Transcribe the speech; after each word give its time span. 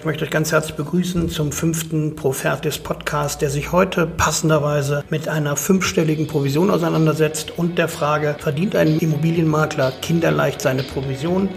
Ich 0.00 0.06
möchte 0.06 0.24
euch 0.24 0.30
ganz 0.30 0.50
herzlich 0.50 0.76
begrüßen 0.76 1.28
zum 1.28 1.52
fünften 1.52 2.16
Profertis 2.16 2.78
Podcast, 2.78 3.42
der 3.42 3.50
sich 3.50 3.70
heute 3.70 4.06
passenderweise 4.06 5.04
mit 5.10 5.28
einer 5.28 5.56
fünfstelligen 5.56 6.26
Provision 6.26 6.70
auseinandersetzt 6.70 7.58
und 7.58 7.76
der 7.76 7.86
Frage, 7.86 8.34
verdient 8.38 8.74
ein 8.76 8.98
Immobilienmakler 8.98 9.92
kinderleicht 10.00 10.62
seine 10.62 10.84
Provision? 10.84 11.50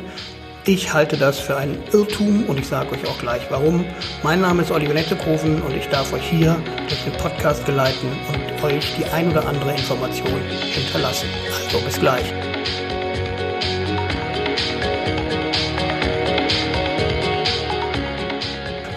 Ich 0.65 0.91
halte 0.93 1.15
das 1.15 1.39
für 1.39 1.55
einen 1.55 1.81
Irrtum 1.93 2.43
und 2.49 2.59
ich 2.59 2.67
sage 2.67 2.91
euch 2.91 3.07
auch 3.07 3.17
gleich 3.17 3.43
warum. 3.49 3.85
Mein 4.23 4.41
Name 4.41 4.63
ist 4.63 4.71
Oliver 4.71 4.93
Nettekoven 4.93 5.61
und 5.61 5.73
ich 5.73 5.87
darf 5.87 6.11
euch 6.11 6.29
hier 6.29 6.61
durch 6.89 7.01
den 7.05 7.13
Podcast 7.13 7.65
geleiten 7.65 8.07
und 8.27 8.63
euch 8.65 8.93
die 8.97 9.05
ein 9.05 9.31
oder 9.31 9.47
andere 9.47 9.71
Information 9.71 10.41
hinterlassen. 10.73 11.29
Also 11.65 11.79
bis 11.85 11.97
gleich. 11.97 12.52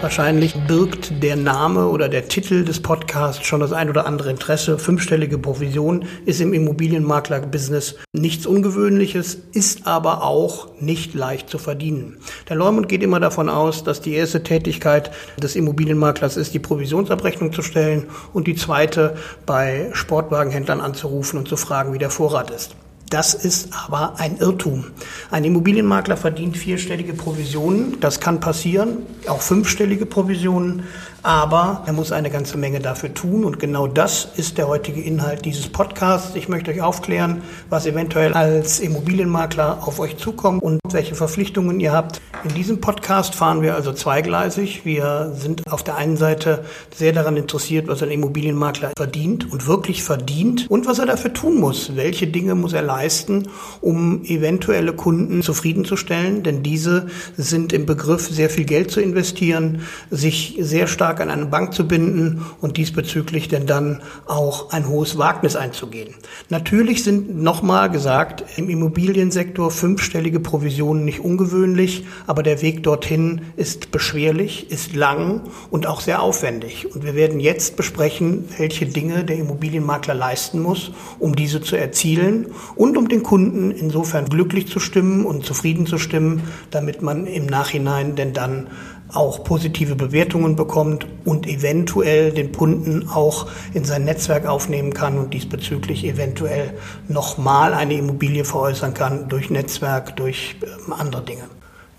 Wahrscheinlich 0.07 0.55
birgt 0.67 1.21
der 1.21 1.35
Name 1.35 1.87
oder 1.87 2.07
der 2.07 2.29
Titel 2.29 2.63
des 2.63 2.81
Podcasts 2.81 3.45
schon 3.45 3.59
das 3.59 3.73
ein 3.73 3.89
oder 3.89 4.05
andere 4.05 4.29
Interesse. 4.29 4.79
Fünfstellige 4.79 5.37
Provision 5.37 6.05
ist 6.25 6.39
im 6.39 6.53
Immobilienmakler-Business 6.53 7.97
nichts 8.13 8.45
Ungewöhnliches, 8.45 9.37
ist 9.51 9.85
aber 9.85 10.23
auch 10.23 10.69
nicht 10.79 11.13
leicht 11.13 11.49
zu 11.49 11.57
verdienen. 11.57 12.19
Der 12.47 12.55
Leumund 12.55 12.87
geht 12.87 13.03
immer 13.03 13.19
davon 13.19 13.49
aus, 13.49 13.83
dass 13.83 13.99
die 13.99 14.13
erste 14.13 14.43
Tätigkeit 14.43 15.11
des 15.43 15.57
Immobilienmaklers 15.57 16.37
ist, 16.37 16.53
die 16.53 16.59
Provisionsabrechnung 16.59 17.51
zu 17.51 17.61
stellen 17.61 18.05
und 18.31 18.47
die 18.47 18.55
zweite 18.55 19.17
bei 19.45 19.89
Sportwagenhändlern 19.91 20.79
anzurufen 20.79 21.37
und 21.37 21.49
zu 21.49 21.57
fragen, 21.57 21.91
wie 21.91 21.99
der 21.99 22.11
Vorrat 22.11 22.49
ist. 22.49 22.77
Das 23.09 23.33
ist 23.33 23.69
aber 23.71 24.19
ein 24.19 24.37
Irrtum. 24.37 24.85
Ein 25.31 25.45
Immobilienmakler 25.45 26.17
verdient 26.17 26.57
vierstellige 26.57 27.13
Provisionen. 27.13 27.99
Das 28.01 28.19
kann 28.19 28.41
passieren, 28.41 28.97
auch 29.27 29.41
fünfstellige 29.41 30.05
Provisionen 30.05 30.83
aber 31.27 31.83
er 31.85 31.91
muss 31.91 32.13
eine 32.13 32.29
ganze 32.29 32.57
Menge 32.57 32.79
dafür 32.79 33.13
tun 33.13 33.43
und 33.43 33.59
genau 33.59 33.85
das 33.85 34.29
ist 34.37 34.57
der 34.57 34.69
heutige 34.69 35.01
Inhalt 35.01 35.43
dieses 35.43 35.67
Podcasts. 35.67 36.35
Ich 36.35 36.47
möchte 36.47 36.71
euch 36.71 36.81
aufklären, 36.81 37.41
was 37.69 37.85
eventuell 37.85 38.31
als 38.31 38.79
Immobilienmakler 38.79 39.79
auf 39.85 39.99
euch 39.99 40.15
zukommt 40.15 40.63
und 40.63 40.79
welche 40.89 41.15
Verpflichtungen 41.15 41.81
ihr 41.81 41.91
habt. 41.91 42.21
In 42.45 42.53
diesem 42.53 42.79
Podcast 42.79 43.35
fahren 43.35 43.61
wir 43.61 43.75
also 43.75 43.91
zweigleisig. 43.91 44.85
Wir 44.85 45.33
sind 45.35 45.69
auf 45.69 45.83
der 45.83 45.97
einen 45.97 46.15
Seite 46.15 46.63
sehr 46.95 47.11
daran 47.11 47.35
interessiert, 47.35 47.89
was 47.89 48.01
ein 48.01 48.11
Immobilienmakler 48.11 48.91
verdient 48.95 49.51
und 49.51 49.67
wirklich 49.67 50.03
verdient 50.03 50.69
und 50.69 50.87
was 50.87 50.99
er 50.99 51.07
dafür 51.07 51.33
tun 51.33 51.59
muss. 51.59 51.97
Welche 51.97 52.27
Dinge 52.27 52.55
muss 52.55 52.71
er 52.71 52.83
leisten, 52.83 53.49
um 53.81 54.23
eventuelle 54.23 54.93
Kunden 54.93 55.41
zufriedenzustellen, 55.41 56.43
denn 56.43 56.63
diese 56.63 57.07
sind 57.35 57.73
im 57.73 57.85
Begriff, 57.85 58.29
sehr 58.29 58.49
viel 58.49 58.63
Geld 58.63 58.91
zu 58.91 59.01
investieren, 59.01 59.81
sich 60.09 60.57
sehr 60.61 60.87
stark 60.87 61.16
stark 61.17 61.21
an 61.21 61.29
eine 61.29 61.45
Bank 61.47 61.73
zu 61.73 61.87
binden 61.87 62.45
und 62.61 62.77
diesbezüglich 62.77 63.47
denn 63.47 63.65
dann 63.65 64.01
auch 64.25 64.71
ein 64.71 64.87
hohes 64.87 65.17
Wagnis 65.17 65.55
einzugehen. 65.55 66.13
Natürlich 66.49 67.03
sind 67.03 67.41
nochmal 67.41 67.89
gesagt, 67.89 68.43
im 68.57 68.69
Immobiliensektor 68.69 69.71
fünfstellige 69.71 70.39
Provisionen 70.39 71.05
nicht 71.05 71.19
ungewöhnlich, 71.19 72.05
aber 72.27 72.43
der 72.43 72.61
Weg 72.61 72.83
dorthin 72.83 73.41
ist 73.55 73.91
beschwerlich, 73.91 74.69
ist 74.71 74.95
lang 74.95 75.41
und 75.71 75.87
auch 75.87 76.01
sehr 76.01 76.21
aufwendig. 76.21 76.93
Und 76.93 77.03
wir 77.03 77.15
werden 77.15 77.39
jetzt 77.39 77.75
besprechen, 77.75 78.45
welche 78.57 78.85
Dinge 78.85 79.23
der 79.23 79.37
Immobilienmakler 79.37 80.13
leisten 80.13 80.61
muss, 80.61 80.91
um 81.19 81.35
diese 81.35 81.61
zu 81.61 81.75
erzielen 81.75 82.47
und 82.75 82.97
um 82.97 83.09
den 83.09 83.23
Kunden 83.23 83.71
insofern 83.71 84.25
glücklich 84.25 84.67
zu 84.67 84.79
stimmen 84.79 85.25
und 85.25 85.45
zufrieden 85.45 85.87
zu 85.87 85.97
stimmen, 85.97 86.43
damit 86.69 87.01
man 87.01 87.25
im 87.25 87.45
Nachhinein 87.45 88.15
denn 88.15 88.33
dann 88.33 88.67
auch 89.13 89.43
positive 89.43 89.95
Bewertungen 89.95 90.55
bekommt 90.55 91.07
und 91.25 91.47
eventuell 91.47 92.31
den 92.31 92.51
Kunden 92.51 93.07
auch 93.09 93.47
in 93.73 93.85
sein 93.85 94.03
Netzwerk 94.03 94.45
aufnehmen 94.45 94.93
kann 94.93 95.17
und 95.17 95.33
diesbezüglich 95.33 96.05
eventuell 96.05 96.73
nochmal 97.07 97.73
eine 97.73 97.95
Immobilie 97.95 98.43
veräußern 98.43 98.93
kann 98.93 99.29
durch 99.29 99.49
Netzwerk, 99.49 100.15
durch 100.17 100.57
ähm, 100.61 100.93
andere 100.93 101.23
Dinge. 101.23 101.43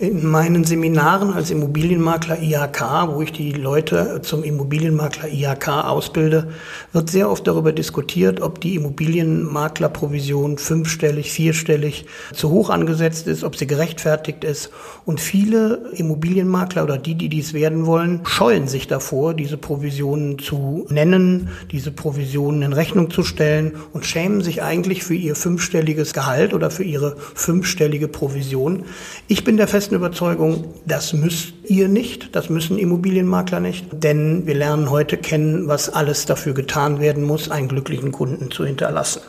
In 0.01 0.25
meinen 0.25 0.63
Seminaren 0.63 1.33
als 1.33 1.51
Immobilienmakler 1.51 2.41
IHK, 2.41 3.09
wo 3.09 3.21
ich 3.21 3.33
die 3.33 3.51
Leute 3.51 4.21
zum 4.23 4.45
Immobilienmakler 4.45 5.29
IHK 5.29 5.67
ausbilde, 5.87 6.53
wird 6.93 7.11
sehr 7.11 7.29
oft 7.29 7.45
darüber 7.49 7.73
diskutiert, 7.73 8.41
ob 8.41 8.61
die 8.61 8.77
Immobilienmaklerprovision 8.77 10.59
fünfstellig, 10.59 11.33
vierstellig 11.33 12.07
zu 12.33 12.51
hoch 12.51 12.71
angesetzt 12.71 13.27
ist, 13.27 13.43
ob 13.43 13.57
sie 13.57 13.67
gerechtfertigt 13.67 14.45
ist. 14.45 14.71
Und 15.05 15.21
viele 15.21 15.91
Immobilienmakler 15.95 16.85
oder 16.85 16.97
die, 16.97 17.17
die 17.17 17.29
dies 17.29 17.53
werden 17.53 17.85
wollen, 17.85 18.21
scheuen 18.23 18.69
sich 18.69 18.87
davor, 18.87 19.35
diese 19.35 19.57
Provisionen 19.57 20.39
zu 20.39 20.87
nennen, 20.91 21.49
diese 21.73 21.91
Provisionen 21.91 22.63
in 22.63 22.73
Rechnung 22.73 23.11
zu 23.11 23.25
stellen 23.25 23.73
und 23.93 24.07
schämen 24.07 24.43
sich 24.43 24.63
eigentlich 24.63 25.03
für 25.03 25.17
ihr 25.17 25.35
fünfstelliges 25.35 26.13
Gehalt 26.13 26.55
oder 26.55 26.71
für 26.71 26.85
ihre 26.85 27.17
fünfstellige 27.35 28.07
Provision. 28.07 28.85
Ich 29.27 29.43
bin 29.43 29.57
der 29.57 29.67
festen 29.67 29.88
festen 29.89 29.95
Überzeugung, 29.95 30.75
das 30.85 31.15
müsst 31.15 31.55
ihr 31.65 31.89
nicht, 31.89 32.37
das 32.37 32.51
müssen 32.51 32.79
Immobilienmakler 32.79 33.59
nicht, 33.59 33.87
denn 33.91 34.47
wir 34.47 34.55
lernen 34.55 34.91
heute 34.91 35.17
kennen, 35.17 35.67
was 35.67 35.89
alles 35.89 36.27
dafür 36.27 36.53
getan 36.53 37.01
werden 37.01 37.25
muss, 37.25 37.51
einen 37.51 37.69
glücklichen 37.69 38.13
Kunden 38.13 38.51
zu 38.51 38.67
hinterlassen. 38.67 39.23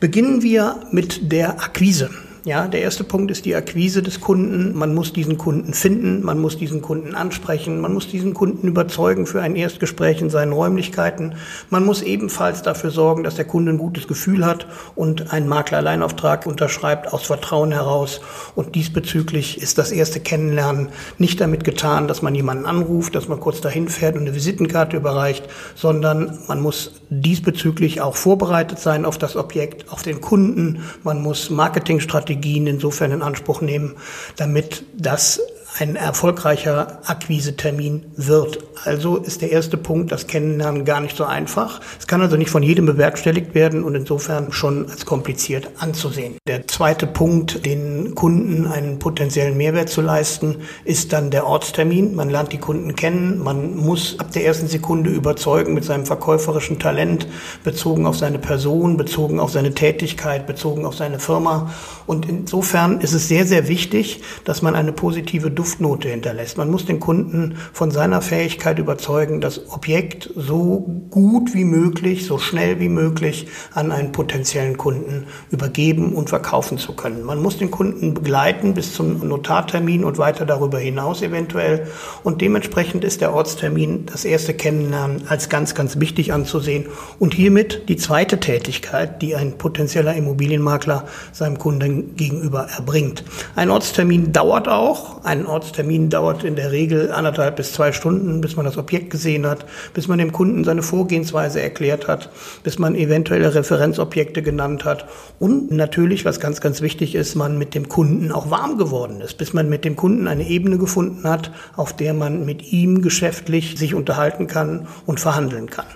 Beginnen 0.00 0.42
wir 0.42 0.80
mit 0.90 1.30
der 1.30 1.62
Akquise. 1.62 2.10
Ja, 2.46 2.68
der 2.68 2.82
erste 2.82 3.04
Punkt 3.04 3.30
ist 3.30 3.46
die 3.46 3.54
Akquise 3.54 4.02
des 4.02 4.20
Kunden. 4.20 4.76
Man 4.76 4.94
muss 4.94 5.14
diesen 5.14 5.38
Kunden 5.38 5.72
finden, 5.72 6.22
man 6.22 6.38
muss 6.38 6.58
diesen 6.58 6.82
Kunden 6.82 7.14
ansprechen, 7.14 7.80
man 7.80 7.94
muss 7.94 8.06
diesen 8.08 8.34
Kunden 8.34 8.68
überzeugen 8.68 9.24
für 9.24 9.40
ein 9.40 9.56
Erstgespräch 9.56 10.20
in 10.20 10.28
seinen 10.28 10.52
Räumlichkeiten. 10.52 11.36
Man 11.70 11.86
muss 11.86 12.02
ebenfalls 12.02 12.60
dafür 12.60 12.90
sorgen, 12.90 13.24
dass 13.24 13.36
der 13.36 13.46
Kunde 13.46 13.72
ein 13.72 13.78
gutes 13.78 14.06
Gefühl 14.06 14.44
hat 14.44 14.66
und 14.94 15.32
einen 15.32 15.48
Makleralleinauftrag 15.48 16.44
unterschreibt 16.44 17.14
aus 17.14 17.22
Vertrauen 17.22 17.72
heraus. 17.72 18.20
Und 18.54 18.74
diesbezüglich 18.74 19.62
ist 19.62 19.78
das 19.78 19.90
erste 19.90 20.20
Kennenlernen 20.20 20.90
nicht 21.16 21.40
damit 21.40 21.64
getan, 21.64 22.08
dass 22.08 22.20
man 22.20 22.34
jemanden 22.34 22.66
anruft, 22.66 23.14
dass 23.14 23.26
man 23.26 23.40
kurz 23.40 23.62
dahin 23.62 23.88
fährt 23.88 24.16
und 24.16 24.20
eine 24.20 24.34
Visitenkarte 24.34 24.98
überreicht, 24.98 25.48
sondern 25.76 26.38
man 26.46 26.60
muss 26.60 27.00
diesbezüglich 27.20 28.00
auch 28.00 28.16
vorbereitet 28.16 28.78
sein 28.78 29.04
auf 29.04 29.18
das 29.18 29.36
Objekt, 29.36 29.90
auf 29.92 30.02
den 30.02 30.20
Kunden. 30.20 30.82
Man 31.02 31.22
muss 31.22 31.50
Marketingstrategien 31.50 32.34
Strategien 32.34 32.66
insofern 32.66 33.12
in 33.12 33.22
Anspruch 33.22 33.60
nehmen, 33.60 33.96
damit 34.36 34.84
das 34.96 35.40
ein 35.78 35.96
erfolgreicher 35.96 37.00
Akquisetermin 37.04 38.04
wird. 38.16 38.58
Also 38.84 39.16
ist 39.16 39.42
der 39.42 39.50
erste 39.50 39.76
Punkt, 39.76 40.12
das 40.12 40.28
Kennenlernen 40.28 40.84
gar 40.84 41.00
nicht 41.00 41.16
so 41.16 41.24
einfach. 41.24 41.80
Es 41.98 42.06
kann 42.06 42.20
also 42.20 42.36
nicht 42.36 42.50
von 42.50 42.62
jedem 42.62 42.86
bewerkstelligt 42.86 43.54
werden 43.54 43.82
und 43.82 43.94
insofern 43.96 44.52
schon 44.52 44.88
als 44.88 45.04
kompliziert 45.04 45.68
anzusehen. 45.78 46.36
Der 46.46 46.68
zweite 46.68 47.06
Punkt, 47.06 47.66
den 47.66 48.14
Kunden 48.14 48.66
einen 48.66 49.00
potenziellen 49.00 49.56
Mehrwert 49.56 49.88
zu 49.88 50.00
leisten, 50.00 50.58
ist 50.84 51.12
dann 51.12 51.30
der 51.30 51.46
Ortstermin. 51.46 52.14
Man 52.14 52.30
lernt 52.30 52.52
die 52.52 52.58
Kunden 52.58 52.94
kennen. 52.94 53.42
Man 53.42 53.76
muss 53.76 54.20
ab 54.20 54.30
der 54.30 54.44
ersten 54.44 54.68
Sekunde 54.68 55.10
überzeugen 55.10 55.74
mit 55.74 55.84
seinem 55.84 56.06
verkäuferischen 56.06 56.78
Talent, 56.78 57.26
bezogen 57.64 58.06
auf 58.06 58.16
seine 58.16 58.38
Person, 58.38 58.96
bezogen 58.96 59.40
auf 59.40 59.50
seine 59.50 59.74
Tätigkeit, 59.74 60.46
bezogen 60.46 60.84
auf 60.84 60.94
seine 60.94 61.18
Firma. 61.18 61.72
Und 62.06 62.28
insofern 62.28 63.00
ist 63.00 63.12
es 63.12 63.26
sehr, 63.26 63.46
sehr 63.46 63.66
wichtig, 63.66 64.22
dass 64.44 64.62
man 64.62 64.76
eine 64.76 64.92
positive 64.92 65.50
Duftnote 65.64 66.10
hinterlässt. 66.10 66.58
Man 66.58 66.70
muss 66.70 66.84
den 66.84 67.00
Kunden 67.00 67.56
von 67.72 67.90
seiner 67.90 68.20
Fähigkeit 68.20 68.78
überzeugen, 68.78 69.40
das 69.40 69.70
Objekt 69.70 70.28
so 70.36 70.80
gut 71.08 71.54
wie 71.54 71.64
möglich, 71.64 72.26
so 72.26 72.36
schnell 72.36 72.80
wie 72.80 72.90
möglich 72.90 73.46
an 73.72 73.90
einen 73.90 74.12
potenziellen 74.12 74.76
Kunden 74.76 75.24
übergeben 75.50 76.12
und 76.12 76.28
verkaufen 76.28 76.76
zu 76.76 76.92
können. 76.92 77.22
Man 77.22 77.40
muss 77.40 77.56
den 77.56 77.70
Kunden 77.70 78.12
begleiten 78.12 78.74
bis 78.74 78.92
zum 78.92 79.26
Notartermin 79.26 80.04
und 80.04 80.18
weiter 80.18 80.44
darüber 80.44 80.78
hinaus 80.78 81.22
eventuell. 81.22 81.86
Und 82.22 82.42
dementsprechend 82.42 83.02
ist 83.02 83.22
der 83.22 83.32
Ortstermin, 83.32 84.04
das 84.04 84.26
erste 84.26 84.52
Kennenlernen, 84.52 85.22
als 85.28 85.48
ganz, 85.48 85.74
ganz 85.74 85.98
wichtig 85.98 86.34
anzusehen. 86.34 86.88
Und 87.18 87.32
hiermit 87.32 87.88
die 87.88 87.96
zweite 87.96 88.38
Tätigkeit, 88.38 89.22
die 89.22 89.34
ein 89.34 89.56
potenzieller 89.56 90.12
Immobilienmakler 90.12 91.06
seinem 91.32 91.58
Kunden 91.58 92.16
gegenüber 92.16 92.68
erbringt. 92.76 93.24
Ein 93.56 93.70
Ortstermin 93.70 94.30
dauert 94.30 94.68
auch. 94.68 95.24
Ein 95.24 95.46
Ortstermin 95.54 96.10
dauert 96.10 96.42
in 96.42 96.56
der 96.56 96.72
Regel 96.72 97.12
anderthalb 97.12 97.54
bis 97.54 97.72
zwei 97.72 97.92
Stunden, 97.92 98.40
bis 98.40 98.56
man 98.56 98.64
das 98.64 98.76
Objekt 98.76 99.10
gesehen 99.10 99.46
hat, 99.46 99.64
bis 99.94 100.08
man 100.08 100.18
dem 100.18 100.32
Kunden 100.32 100.64
seine 100.64 100.82
Vorgehensweise 100.82 101.62
erklärt 101.62 102.08
hat, 102.08 102.30
bis 102.64 102.80
man 102.80 102.96
eventuelle 102.96 103.54
Referenzobjekte 103.54 104.42
genannt 104.42 104.84
hat 104.84 105.06
und 105.38 105.70
natürlich, 105.70 106.24
was 106.24 106.40
ganz, 106.40 106.60
ganz 106.60 106.82
wichtig 106.82 107.14
ist, 107.14 107.36
man 107.36 107.56
mit 107.56 107.76
dem 107.76 107.88
Kunden 107.88 108.32
auch 108.32 108.50
warm 108.50 108.78
geworden 108.78 109.20
ist, 109.20 109.38
bis 109.38 109.52
man 109.52 109.68
mit 109.68 109.84
dem 109.84 109.94
Kunden 109.94 110.26
eine 110.26 110.46
Ebene 110.48 110.76
gefunden 110.76 111.22
hat, 111.22 111.52
auf 111.76 111.94
der 111.94 112.14
man 112.14 112.44
mit 112.44 112.72
ihm 112.72 113.00
geschäftlich 113.00 113.78
sich 113.78 113.94
unterhalten 113.94 114.48
kann 114.48 114.88
und 115.06 115.20
verhandeln 115.20 115.70
kann. 115.70 115.86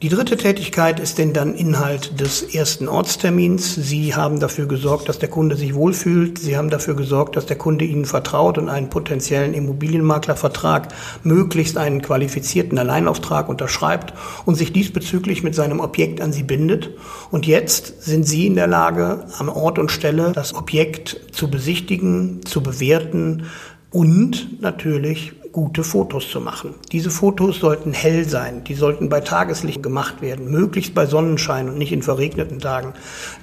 Die 0.00 0.10
dritte 0.10 0.36
Tätigkeit 0.36 1.00
ist 1.00 1.18
denn 1.18 1.32
dann 1.32 1.56
Inhalt 1.56 2.20
des 2.20 2.42
ersten 2.54 2.86
Ortstermins. 2.86 3.74
Sie 3.74 4.14
haben 4.14 4.38
dafür 4.38 4.68
gesorgt, 4.68 5.08
dass 5.08 5.18
der 5.18 5.28
Kunde 5.28 5.56
sich 5.56 5.74
wohlfühlt. 5.74 6.38
Sie 6.38 6.56
haben 6.56 6.70
dafür 6.70 6.94
gesorgt, 6.94 7.34
dass 7.34 7.46
der 7.46 7.58
Kunde 7.58 7.84
Ihnen 7.84 8.04
vertraut 8.04 8.58
und 8.58 8.68
einen 8.68 8.90
potenziellen 8.90 9.54
Immobilienmaklervertrag, 9.54 10.94
möglichst 11.24 11.76
einen 11.76 12.00
qualifizierten 12.00 12.78
Alleinauftrag 12.78 13.48
unterschreibt 13.48 14.14
und 14.44 14.54
sich 14.54 14.72
diesbezüglich 14.72 15.42
mit 15.42 15.56
seinem 15.56 15.80
Objekt 15.80 16.20
an 16.20 16.32
Sie 16.32 16.44
bindet. 16.44 16.90
Und 17.32 17.48
jetzt 17.48 18.04
sind 18.04 18.22
Sie 18.24 18.46
in 18.46 18.54
der 18.54 18.68
Lage, 18.68 19.24
am 19.38 19.48
Ort 19.48 19.80
und 19.80 19.90
Stelle 19.90 20.30
das 20.32 20.54
Objekt 20.54 21.22
zu 21.32 21.50
besichtigen, 21.50 22.46
zu 22.46 22.62
bewerten, 22.62 23.48
und 23.90 24.60
natürlich 24.60 25.32
gute 25.58 25.82
Fotos 25.82 26.30
zu 26.30 26.40
machen. 26.40 26.74
Diese 26.92 27.10
Fotos 27.10 27.58
sollten 27.58 27.92
hell 27.92 28.28
sein, 28.28 28.62
die 28.62 28.74
sollten 28.74 29.08
bei 29.08 29.18
Tageslicht 29.18 29.82
gemacht 29.82 30.22
werden, 30.22 30.52
möglichst 30.52 30.94
bei 30.94 31.04
Sonnenschein 31.04 31.68
und 31.68 31.78
nicht 31.78 31.90
in 31.90 32.04
verregneten 32.04 32.60
Tagen. 32.60 32.94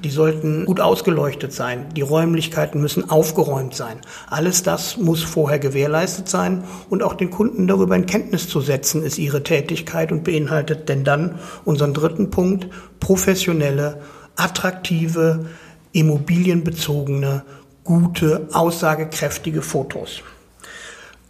Die 0.02 0.10
sollten 0.10 0.64
gut 0.64 0.80
ausgeleuchtet 0.80 1.52
sein, 1.52 1.88
die 1.94 2.04
Räumlichkeiten 2.04 2.80
müssen 2.80 3.10
aufgeräumt 3.10 3.76
sein. 3.76 3.98
Alles 4.30 4.64
das 4.64 4.96
muss 4.96 5.24
vorher 5.24 5.60
gewährleistet 5.60 6.30
sein 6.30 6.64
und 6.90 7.04
auch 7.04 7.16
den 7.16 7.32
Kunden 7.32 7.68
darüber 7.68 7.98
in 7.98 8.06
Kenntnis 8.06 8.48
zu 8.48 8.62
setzen, 8.62 9.04
ist 9.04 9.18
ihre 9.18 9.44
Tätigkeit 9.44 10.14
und 10.14 10.24
beinhaltet 10.24 10.88
denn 10.88 11.04
dann 11.04 11.40
unseren 11.66 11.94
dritten 11.94 12.30
Punkt, 12.30 12.68
professionelle, 13.02 14.00
attraktive, 14.38 15.48
immobilienbezogene, 15.92 17.44
gute, 17.84 18.48
aussagekräftige 18.54 19.62
Fotos. 19.62 20.24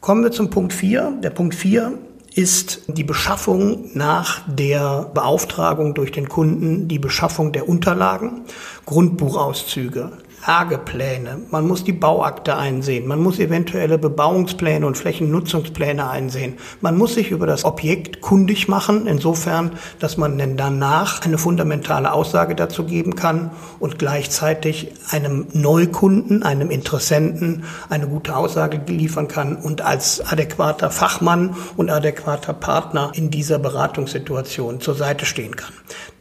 Kommen 0.05 0.21
wir 0.21 0.31
zum 0.31 0.51
Punkt 0.51 0.71
4. 0.71 1.13
Der 1.23 1.31
Punkt 1.31 1.55
4 1.55 1.97
ist 2.35 2.83
die 2.85 3.03
Beschaffung 3.03 3.89
nach 3.95 4.41
der 4.45 5.09
Beauftragung 5.15 5.95
durch 5.95 6.11
den 6.11 6.29
Kunden, 6.29 6.87
die 6.87 6.99
Beschaffung 6.99 7.51
der 7.53 7.67
Unterlagen, 7.67 8.43
Grundbuchauszüge, 8.85 10.11
Lagepläne, 10.47 11.41
man 11.49 11.67
muss 11.67 11.83
die 11.83 11.91
Bauakte 11.91 12.55
einsehen, 12.55 13.07
man 13.07 13.19
muss 13.21 13.39
eventuelle 13.39 13.97
Bebauungspläne 13.97 14.85
und 14.85 14.95
Flächennutzungspläne 14.95 16.07
einsehen. 16.07 16.57
Man 16.81 16.97
muss 16.97 17.15
sich 17.15 17.31
über 17.31 17.47
das 17.47 17.65
Objekt 17.65 18.21
kundig 18.21 18.67
machen, 18.67 19.07
insofern, 19.07 19.71
dass 19.99 20.17
man 20.17 20.37
denn 20.37 20.55
danach 20.55 21.25
eine 21.25 21.39
fundamentale 21.39 22.13
Aussage 22.13 22.53
dazu 22.53 22.85
geben 22.85 23.15
kann 23.15 23.51
und 23.79 23.97
gleichzeitig 23.97 24.91
einem 25.09 25.47
Neukunden, 25.53 26.43
einem 26.43 26.69
Interessenten 26.69 27.63
eine 27.89 28.07
gute 28.07 28.35
Aussage 28.35 28.79
liefern 28.85 29.27
kann 29.27 29.55
und 29.55 29.81
als 29.81 30.21
adäquater 30.21 30.91
Fachmann 30.91 31.55
und 31.75 31.89
adäquater 31.89 32.53
Partner 32.53 33.11
in 33.15 33.31
dieser 33.31 33.57
Beratungssituation 33.57 34.79
zur 34.79 34.95
Seite 34.95 35.25
stehen 35.25 35.55
kann. 35.55 35.73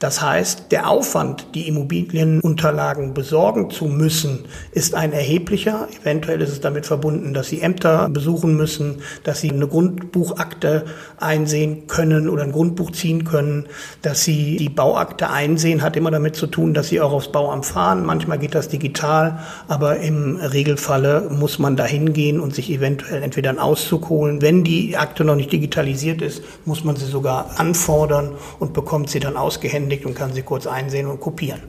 Das 0.04 0.20
heißt, 0.20 0.70
der 0.70 0.90
Aufwand, 0.90 1.46
die 1.54 1.66
Immobilienunterlagen 1.66 3.14
besorgen 3.14 3.70
zu 3.70 3.86
müssen, 3.86 4.40
ist 4.72 4.94
ein 4.94 5.14
erheblicher. 5.14 5.88
Eventuell 6.02 6.42
ist 6.42 6.50
es 6.50 6.60
damit 6.60 6.84
verbunden, 6.84 7.32
dass 7.32 7.48
Sie 7.48 7.62
Ämter 7.62 8.10
besuchen 8.10 8.54
müssen, 8.54 8.96
dass 9.22 9.40
Sie 9.40 9.50
eine 9.50 9.66
Grundbuchakte 9.66 10.84
einsehen 11.18 11.86
können 11.86 12.28
oder 12.28 12.42
ein 12.42 12.52
Grundbuch 12.52 12.90
ziehen 12.92 13.24
können, 13.24 13.64
dass 14.02 14.24
Sie 14.24 14.58
die 14.58 14.68
Bauakte 14.68 15.30
einsehen, 15.30 15.80
hat 15.80 15.96
immer 15.96 16.10
damit 16.10 16.36
zu 16.36 16.48
tun, 16.48 16.74
dass 16.74 16.88
Sie 16.88 17.00
auch 17.00 17.14
aufs 17.14 17.32
Bauamt 17.32 17.64
fahren. 17.64 18.04
Manchmal 18.04 18.38
geht 18.38 18.54
das 18.54 18.68
digital, 18.68 19.38
aber 19.68 20.00
im 20.00 20.36
Regelfalle 20.36 21.30
muss 21.30 21.58
man 21.58 21.76
da 21.76 21.86
hingehen 21.86 22.40
und 22.40 22.54
sich 22.54 22.70
eventuell 22.70 23.22
entweder 23.22 23.48
einen 23.48 23.58
Auszug 23.58 24.10
holen. 24.10 24.42
Wenn 24.42 24.64
die 24.64 24.98
Akte 24.98 25.24
noch 25.24 25.34
nicht 25.34 25.50
digitalisiert 25.50 26.20
ist, 26.20 26.42
muss 26.66 26.84
man 26.84 26.94
sie 26.96 27.06
sogar 27.06 27.58
anfordern 27.58 28.32
und 28.58 28.74
bekommt 28.74 29.08
sie 29.08 29.20
dann 29.20 29.38
ausgehändigt 29.38 29.93
und 30.02 30.14
kann 30.14 30.32
sie 30.32 30.42
kurz 30.42 30.66
einsehen 30.66 31.06
und 31.06 31.20
kopieren. 31.20 31.60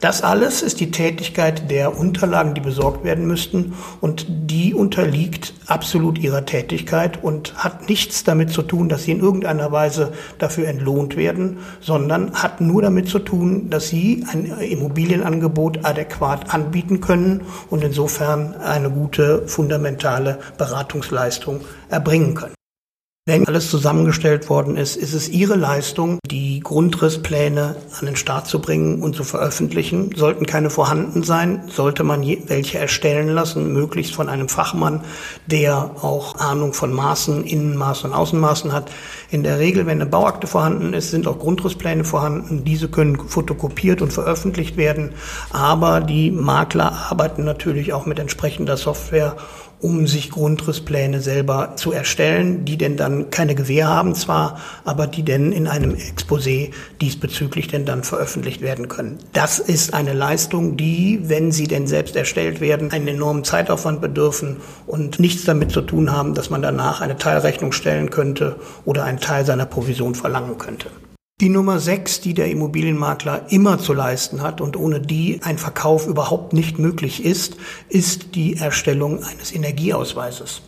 Das 0.00 0.22
alles 0.22 0.62
ist 0.62 0.80
die 0.80 0.90
Tätigkeit 0.90 1.70
der 1.70 1.98
Unterlagen, 1.98 2.54
die 2.54 2.60
besorgt 2.60 3.04
werden 3.04 3.26
müssten. 3.26 3.74
Und 4.00 4.26
die 4.28 4.74
unterliegt 4.74 5.54
absolut 5.66 6.18
ihrer 6.18 6.44
Tätigkeit 6.44 7.22
und 7.22 7.54
hat 7.56 7.88
nichts 7.88 8.24
damit 8.24 8.50
zu 8.50 8.62
tun, 8.62 8.88
dass 8.88 9.04
sie 9.04 9.12
in 9.12 9.20
irgendeiner 9.20 9.72
Weise 9.72 10.12
dafür 10.38 10.68
entlohnt 10.68 11.16
werden, 11.16 11.58
sondern 11.80 12.32
hat 12.34 12.60
nur 12.60 12.82
damit 12.82 13.08
zu 13.08 13.18
tun, 13.18 13.70
dass 13.70 13.88
sie 13.88 14.24
ein 14.32 14.46
Immobilienangebot 14.46 15.84
adäquat 15.84 16.52
anbieten 16.52 17.00
können 17.00 17.42
und 17.70 17.84
insofern 17.84 18.54
eine 18.54 18.90
gute 18.90 19.46
fundamentale 19.46 20.38
Beratungsleistung 20.58 21.60
erbringen 21.88 22.34
können. 22.34 22.57
Wenn 23.28 23.46
alles 23.46 23.68
zusammengestellt 23.68 24.48
worden 24.48 24.78
ist, 24.78 24.96
ist 24.96 25.12
es 25.12 25.28
Ihre 25.28 25.54
Leistung, 25.54 26.18
die 26.24 26.60
Grundrisspläne 26.60 27.76
an 28.00 28.06
den 28.06 28.16
Start 28.16 28.46
zu 28.46 28.58
bringen 28.58 29.02
und 29.02 29.16
zu 29.16 29.22
veröffentlichen. 29.22 30.12
Sollten 30.16 30.46
keine 30.46 30.70
vorhanden 30.70 31.22
sein, 31.22 31.64
sollte 31.68 32.04
man 32.04 32.22
welche 32.46 32.78
erstellen 32.78 33.28
lassen, 33.28 33.74
möglichst 33.74 34.14
von 34.14 34.30
einem 34.30 34.48
Fachmann, 34.48 35.02
der 35.46 35.90
auch 36.00 36.36
Ahnung 36.36 36.72
von 36.72 36.90
Maßen, 36.90 37.44
Innenmaßen 37.44 38.08
und 38.08 38.16
Außenmaßen 38.16 38.72
hat. 38.72 38.90
In 39.30 39.42
der 39.42 39.58
Regel, 39.58 39.84
wenn 39.84 40.00
eine 40.00 40.08
Bauakte 40.08 40.46
vorhanden 40.46 40.94
ist, 40.94 41.10
sind 41.10 41.26
auch 41.28 41.38
Grundrisspläne 41.38 42.04
vorhanden. 42.04 42.64
Diese 42.64 42.88
können 42.88 43.28
fotokopiert 43.28 44.00
und 44.00 44.10
veröffentlicht 44.10 44.78
werden. 44.78 45.12
Aber 45.50 46.00
die 46.00 46.30
Makler 46.30 47.10
arbeiten 47.10 47.44
natürlich 47.44 47.92
auch 47.92 48.06
mit 48.06 48.18
entsprechender 48.18 48.78
Software 48.78 49.36
um 49.80 50.06
sich 50.06 50.30
Grundrisspläne 50.30 51.20
selber 51.20 51.74
zu 51.76 51.92
erstellen, 51.92 52.64
die 52.64 52.76
denn 52.76 52.96
dann 52.96 53.30
keine 53.30 53.54
Gewähr 53.54 53.88
haben 53.88 54.14
zwar, 54.14 54.60
aber 54.84 55.06
die 55.06 55.22
denn 55.22 55.52
in 55.52 55.68
einem 55.68 55.94
Exposé 55.94 56.70
diesbezüglich 57.00 57.68
denn 57.68 57.84
dann 57.84 58.02
veröffentlicht 58.02 58.60
werden 58.60 58.88
können. 58.88 59.18
Das 59.32 59.58
ist 59.58 59.94
eine 59.94 60.14
Leistung, 60.14 60.76
die, 60.76 61.20
wenn 61.24 61.52
sie 61.52 61.68
denn 61.68 61.86
selbst 61.86 62.16
erstellt 62.16 62.60
werden, 62.60 62.90
einen 62.90 63.08
enormen 63.08 63.44
Zeitaufwand 63.44 64.00
bedürfen 64.00 64.56
und 64.86 65.20
nichts 65.20 65.44
damit 65.44 65.70
zu 65.70 65.80
tun 65.82 66.12
haben, 66.12 66.34
dass 66.34 66.50
man 66.50 66.62
danach 66.62 67.00
eine 67.00 67.16
Teilrechnung 67.16 67.72
stellen 67.72 68.10
könnte 68.10 68.56
oder 68.84 69.04
einen 69.04 69.20
Teil 69.20 69.44
seiner 69.44 69.66
Provision 69.66 70.14
verlangen 70.14 70.58
könnte. 70.58 70.88
Die 71.40 71.50
Nummer 71.50 71.78
sechs, 71.78 72.20
die 72.20 72.34
der 72.34 72.50
Immobilienmakler 72.50 73.52
immer 73.52 73.78
zu 73.78 73.92
leisten 73.92 74.42
hat 74.42 74.60
und 74.60 74.76
ohne 74.76 75.00
die 75.00 75.38
ein 75.44 75.56
Verkauf 75.56 76.08
überhaupt 76.08 76.52
nicht 76.52 76.80
möglich 76.80 77.24
ist, 77.24 77.56
ist 77.88 78.34
die 78.34 78.56
Erstellung 78.56 79.22
eines 79.22 79.54
Energieausweises. 79.54 80.62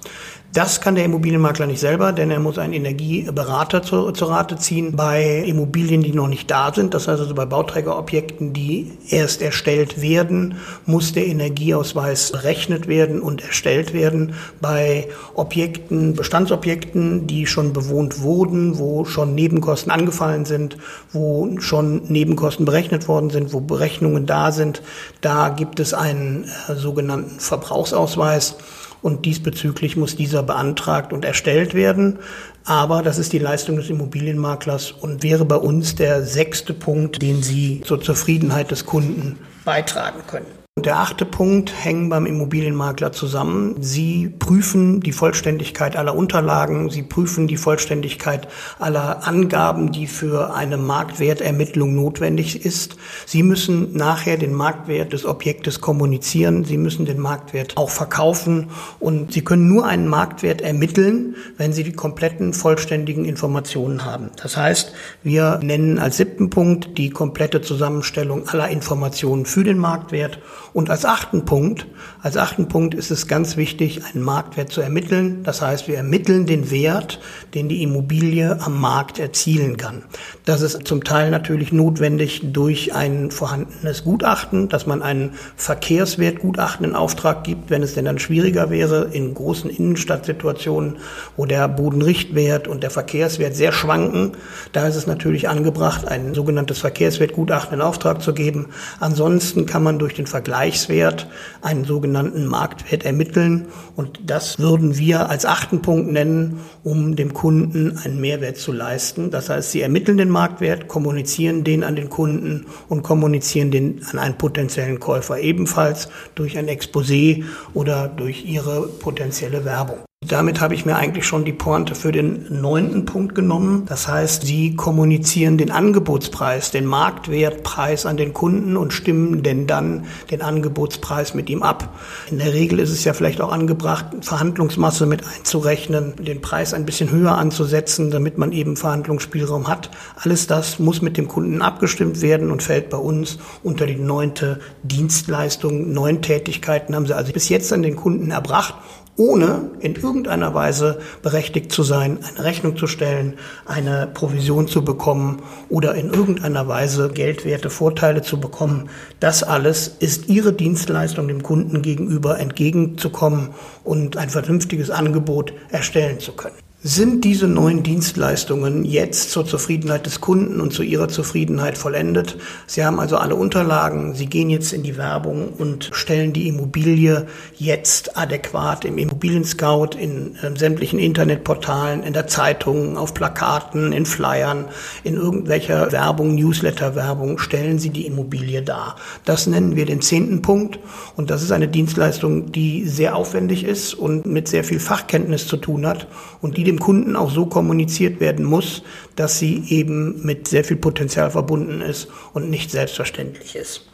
Das 0.52 0.80
kann 0.80 0.96
der 0.96 1.04
Immobilienmakler 1.04 1.66
nicht 1.66 1.78
selber, 1.78 2.12
denn 2.12 2.32
er 2.32 2.40
muss 2.40 2.58
einen 2.58 2.72
Energieberater 2.72 3.84
zu, 3.84 4.10
zu 4.10 4.24
Rate 4.24 4.56
ziehen 4.56 4.96
bei 4.96 5.44
Immobilien, 5.46 6.02
die 6.02 6.12
noch 6.12 6.26
nicht 6.26 6.50
da 6.50 6.74
sind. 6.74 6.92
Das 6.92 7.06
heißt 7.06 7.20
also 7.20 7.34
bei 7.36 7.46
Bauträgerobjekten, 7.46 8.52
die 8.52 8.90
erst 9.08 9.42
erstellt 9.42 10.02
werden, 10.02 10.56
muss 10.86 11.12
der 11.12 11.28
Energieausweis 11.28 12.32
berechnet 12.32 12.88
werden 12.88 13.22
und 13.22 13.44
erstellt 13.44 13.92
werden. 13.92 14.34
Bei 14.60 15.06
Objekten, 15.34 16.14
Bestandsobjekten, 16.14 17.28
die 17.28 17.46
schon 17.46 17.72
bewohnt 17.72 18.20
wurden, 18.20 18.76
wo 18.76 19.04
schon 19.04 19.36
Nebenkosten 19.36 19.92
angefallen 19.92 20.46
sind, 20.46 20.76
wo 21.12 21.48
schon 21.60 22.02
Nebenkosten 22.08 22.64
berechnet 22.64 23.06
worden 23.06 23.30
sind, 23.30 23.52
wo 23.52 23.60
Berechnungen 23.60 24.26
da 24.26 24.50
sind, 24.50 24.82
da 25.20 25.50
gibt 25.50 25.78
es 25.78 25.94
einen 25.94 26.50
äh, 26.66 26.74
sogenannten 26.74 27.38
Verbrauchsausweis 27.38 28.56
und 29.02 29.24
diesbezüglich 29.24 29.96
muss 29.96 30.16
dieser 30.16 30.42
beantragt 30.42 31.12
und 31.12 31.24
erstellt 31.24 31.74
werden. 31.74 32.18
Aber 32.64 33.02
das 33.02 33.18
ist 33.18 33.32
die 33.32 33.38
Leistung 33.38 33.76
des 33.76 33.90
Immobilienmaklers 33.90 34.92
und 34.92 35.22
wäre 35.22 35.44
bei 35.44 35.56
uns 35.56 35.94
der 35.94 36.22
sechste 36.22 36.74
Punkt, 36.74 37.22
den 37.22 37.42
Sie 37.42 37.82
zur 37.84 38.00
Zufriedenheit 38.00 38.70
des 38.70 38.86
Kunden 38.86 39.38
beitragen 39.64 40.20
können. 40.26 40.59
Und 40.80 40.86
der 40.86 41.00
achte 41.00 41.26
Punkt 41.26 41.74
hängen 41.84 42.08
beim 42.08 42.24
Immobilienmakler 42.24 43.12
zusammen. 43.12 43.82
Sie 43.82 44.30
prüfen 44.30 45.00
die 45.00 45.12
Vollständigkeit 45.12 45.94
aller 45.94 46.14
Unterlagen, 46.14 46.88
Sie 46.88 47.02
prüfen 47.02 47.46
die 47.46 47.58
Vollständigkeit 47.58 48.48
aller 48.78 49.26
Angaben, 49.28 49.92
die 49.92 50.06
für 50.06 50.54
eine 50.54 50.78
Marktwertermittlung 50.78 51.94
notwendig 51.94 52.64
ist. 52.64 52.96
Sie 53.26 53.42
müssen 53.42 53.94
nachher 53.94 54.38
den 54.38 54.54
Marktwert 54.54 55.12
des 55.12 55.26
Objektes 55.26 55.82
kommunizieren, 55.82 56.64
Sie 56.64 56.78
müssen 56.78 57.04
den 57.04 57.20
Marktwert 57.20 57.76
auch 57.76 57.90
verkaufen 57.90 58.70
und 59.00 59.34
Sie 59.34 59.44
können 59.44 59.68
nur 59.68 59.84
einen 59.84 60.08
Marktwert 60.08 60.62
ermitteln, 60.62 61.36
wenn 61.58 61.74
Sie 61.74 61.84
die 61.84 61.92
kompletten 61.92 62.54
vollständigen 62.54 63.26
Informationen 63.26 64.06
haben. 64.06 64.30
Das 64.42 64.56
heißt, 64.56 64.94
wir 65.22 65.60
nennen 65.62 65.98
als 65.98 66.16
siebten 66.16 66.48
Punkt 66.48 66.96
die 66.96 67.10
komplette 67.10 67.60
Zusammenstellung 67.60 68.48
aller 68.48 68.70
Informationen 68.70 69.44
für 69.44 69.62
den 69.62 69.76
Marktwert 69.76 70.38
Und 70.72 70.88
als 70.88 71.04
achten 71.04 71.44
Punkt, 71.44 71.86
als 72.22 72.36
achten 72.36 72.68
Punkt 72.68 72.94
ist 72.94 73.10
es 73.10 73.26
ganz 73.26 73.56
wichtig, 73.56 74.02
einen 74.04 74.22
Marktwert 74.22 74.70
zu 74.70 74.80
ermitteln. 74.80 75.42
Das 75.42 75.62
heißt, 75.62 75.88
wir 75.88 75.96
ermitteln 75.96 76.46
den 76.46 76.70
Wert, 76.70 77.20
den 77.54 77.68
die 77.68 77.82
Immobilie 77.82 78.58
am 78.60 78.80
Markt 78.80 79.18
erzielen 79.18 79.76
kann. 79.76 80.04
Das 80.44 80.62
ist 80.62 80.86
zum 80.86 81.02
Teil 81.02 81.30
natürlich 81.30 81.72
notwendig 81.72 82.52
durch 82.52 82.94
ein 82.94 83.32
vorhandenes 83.32 84.04
Gutachten, 84.04 84.68
dass 84.68 84.86
man 84.86 85.02
einen 85.02 85.32
Verkehrswertgutachten 85.56 86.86
in 86.86 86.94
Auftrag 86.94 87.42
gibt, 87.42 87.70
wenn 87.70 87.82
es 87.82 87.94
denn 87.94 88.04
dann 88.04 88.20
schwieriger 88.20 88.70
wäre, 88.70 89.08
in 89.12 89.34
großen 89.34 89.70
Innenstadtsituationen, 89.70 90.98
wo 91.36 91.46
der 91.46 91.66
Bodenrichtwert 91.66 92.68
und 92.68 92.82
der 92.84 92.90
Verkehrswert 92.90 93.56
sehr 93.56 93.72
schwanken. 93.72 94.32
Da 94.72 94.86
ist 94.86 94.96
es 94.96 95.08
natürlich 95.08 95.48
angebracht, 95.48 96.06
ein 96.06 96.34
sogenanntes 96.34 96.78
Verkehrswertgutachten 96.78 97.74
in 97.74 97.80
Auftrag 97.80 98.22
zu 98.22 98.34
geben. 98.34 98.68
Ansonsten 99.00 99.66
kann 99.66 99.82
man 99.82 99.98
durch 99.98 100.14
den 100.14 100.26
Vergleich 100.26 100.59
Vergleichswert, 100.60 101.26
einen 101.62 101.84
sogenannten 101.84 102.44
Marktwert 102.44 103.06
ermitteln. 103.06 103.68
Und 103.96 104.20
das 104.26 104.58
würden 104.58 104.98
wir 104.98 105.30
als 105.30 105.46
achten 105.46 105.80
Punkt 105.80 106.12
nennen, 106.12 106.60
um 106.84 107.16
dem 107.16 107.32
Kunden 107.32 107.96
einen 107.96 108.20
Mehrwert 108.20 108.58
zu 108.58 108.70
leisten. 108.70 109.30
Das 109.30 109.48
heißt, 109.48 109.70
Sie 109.70 109.80
ermitteln 109.80 110.18
den 110.18 110.28
Marktwert, 110.28 110.86
kommunizieren 110.86 111.64
den 111.64 111.82
an 111.82 111.96
den 111.96 112.10
Kunden 112.10 112.66
und 112.90 113.02
kommunizieren 113.02 113.70
den 113.70 114.02
an 114.10 114.18
einen 114.18 114.36
potenziellen 114.36 115.00
Käufer 115.00 115.38
ebenfalls 115.40 116.10
durch 116.34 116.58
ein 116.58 116.68
Exposé 116.68 117.44
oder 117.72 118.08
durch 118.08 118.44
Ihre 118.44 118.86
potenzielle 118.86 119.64
Werbung. 119.64 120.09
Damit 120.28 120.60
habe 120.60 120.74
ich 120.74 120.84
mir 120.84 120.96
eigentlich 120.96 121.24
schon 121.24 121.46
die 121.46 121.52
Pointe 121.54 121.94
für 121.94 122.12
den 122.12 122.60
neunten 122.60 123.06
Punkt 123.06 123.34
genommen. 123.34 123.86
Das 123.86 124.06
heißt, 124.06 124.42
Sie 124.42 124.76
kommunizieren 124.76 125.56
den 125.56 125.70
Angebotspreis, 125.70 126.70
den 126.70 126.84
Marktwertpreis 126.84 128.04
an 128.04 128.18
den 128.18 128.34
Kunden 128.34 128.76
und 128.76 128.92
stimmen 128.92 129.42
denn 129.42 129.66
dann 129.66 130.04
den 130.30 130.42
Angebotspreis 130.42 131.32
mit 131.32 131.48
ihm 131.48 131.62
ab. 131.62 131.96
In 132.30 132.36
der 132.36 132.52
Regel 132.52 132.80
ist 132.80 132.90
es 132.90 133.02
ja 133.04 133.14
vielleicht 133.14 133.40
auch 133.40 133.50
angebracht, 133.50 134.08
Verhandlungsmasse 134.20 135.06
mit 135.06 135.22
einzurechnen, 135.26 136.12
den 136.16 136.42
Preis 136.42 136.74
ein 136.74 136.84
bisschen 136.84 137.10
höher 137.10 137.38
anzusetzen, 137.38 138.10
damit 138.10 138.36
man 138.36 138.52
eben 138.52 138.76
Verhandlungsspielraum 138.76 139.68
hat. 139.68 139.88
Alles 140.16 140.46
das 140.46 140.78
muss 140.78 141.00
mit 141.00 141.16
dem 141.16 141.28
Kunden 141.28 141.62
abgestimmt 141.62 142.20
werden 142.20 142.50
und 142.50 142.62
fällt 142.62 142.90
bei 142.90 142.98
uns 142.98 143.38
unter 143.62 143.86
die 143.86 143.96
neunte 143.96 144.60
Dienstleistung. 144.82 145.94
Neun 145.94 146.20
Tätigkeiten 146.20 146.94
haben 146.94 147.06
Sie 147.06 147.16
also 147.16 147.32
bis 147.32 147.48
jetzt 147.48 147.72
an 147.72 147.82
den 147.82 147.96
Kunden 147.96 148.32
erbracht 148.32 148.74
ohne 149.16 149.70
in 149.80 149.96
irgendeiner 149.96 150.54
Weise 150.54 151.00
berechtigt 151.22 151.72
zu 151.72 151.82
sein, 151.82 152.18
eine 152.22 152.44
Rechnung 152.44 152.76
zu 152.76 152.86
stellen, 152.86 153.34
eine 153.66 154.06
Provision 154.06 154.66
zu 154.66 154.84
bekommen 154.84 155.42
oder 155.68 155.94
in 155.94 156.12
irgendeiner 156.12 156.68
Weise 156.68 157.10
geldwerte 157.10 157.70
Vorteile 157.70 158.22
zu 158.22 158.40
bekommen. 158.40 158.88
Das 159.18 159.42
alles 159.42 159.96
ist 159.98 160.28
Ihre 160.28 160.52
Dienstleistung 160.52 161.28
dem 161.28 161.42
Kunden 161.42 161.82
gegenüber 161.82 162.38
entgegenzukommen 162.38 163.50
und 163.84 164.16
ein 164.16 164.30
vernünftiges 164.30 164.90
Angebot 164.90 165.52
erstellen 165.70 166.20
zu 166.20 166.32
können. 166.32 166.69
Sind 166.82 167.26
diese 167.26 167.46
neuen 167.46 167.82
Dienstleistungen 167.82 168.86
jetzt 168.86 169.32
zur 169.32 169.44
Zufriedenheit 169.44 170.06
des 170.06 170.22
Kunden 170.22 170.62
und 170.62 170.72
zu 170.72 170.82
Ihrer 170.82 171.08
Zufriedenheit 171.08 171.76
vollendet? 171.76 172.38
Sie 172.66 172.82
haben 172.82 172.98
also 172.98 173.18
alle 173.18 173.34
Unterlagen, 173.34 174.14
Sie 174.14 174.24
gehen 174.24 174.48
jetzt 174.48 174.72
in 174.72 174.82
die 174.82 174.96
Werbung 174.96 175.50
und 175.58 175.90
stellen 175.92 176.32
die 176.32 176.48
Immobilie 176.48 177.26
jetzt 177.54 178.16
adäquat 178.16 178.86
im 178.86 178.96
Immobilien-Scout, 178.96 179.90
in 179.98 180.36
äh, 180.36 180.58
sämtlichen 180.58 180.98
Internetportalen, 180.98 182.02
in 182.02 182.14
der 182.14 182.28
Zeitung, 182.28 182.96
auf 182.96 183.12
Plakaten, 183.12 183.92
in 183.92 184.06
Flyern, 184.06 184.64
in 185.04 185.16
irgendwelcher 185.16 185.92
Werbung, 185.92 186.34
Newsletter-Werbung, 186.34 187.36
stellen 187.36 187.78
Sie 187.78 187.90
die 187.90 188.06
Immobilie 188.06 188.62
dar. 188.62 188.96
Das 189.26 189.46
nennen 189.46 189.76
wir 189.76 189.84
den 189.84 190.00
zehnten 190.00 190.40
Punkt 190.40 190.78
und 191.14 191.28
das 191.28 191.42
ist 191.42 191.52
eine 191.52 191.68
Dienstleistung, 191.68 192.52
die 192.52 192.88
sehr 192.88 193.16
aufwendig 193.16 193.64
ist 193.64 193.92
und 193.92 194.24
mit 194.24 194.48
sehr 194.48 194.64
viel 194.64 194.80
Fachkenntnis 194.80 195.46
zu 195.46 195.58
tun 195.58 195.86
hat 195.86 196.06
und 196.40 196.56
die 196.56 196.69
dem 196.70 196.78
Kunden 196.78 197.16
auch 197.16 197.30
so 197.30 197.46
kommuniziert 197.46 198.20
werden 198.20 198.44
muss, 198.44 198.82
dass 199.16 199.38
sie 199.38 199.64
eben 199.68 200.24
mit 200.24 200.48
sehr 200.48 200.64
viel 200.64 200.76
Potenzial 200.76 201.30
verbunden 201.30 201.80
ist 201.80 202.08
und 202.32 202.48
nicht 202.48 202.70
selbstverständlich 202.70 203.56
ist. 203.56 203.86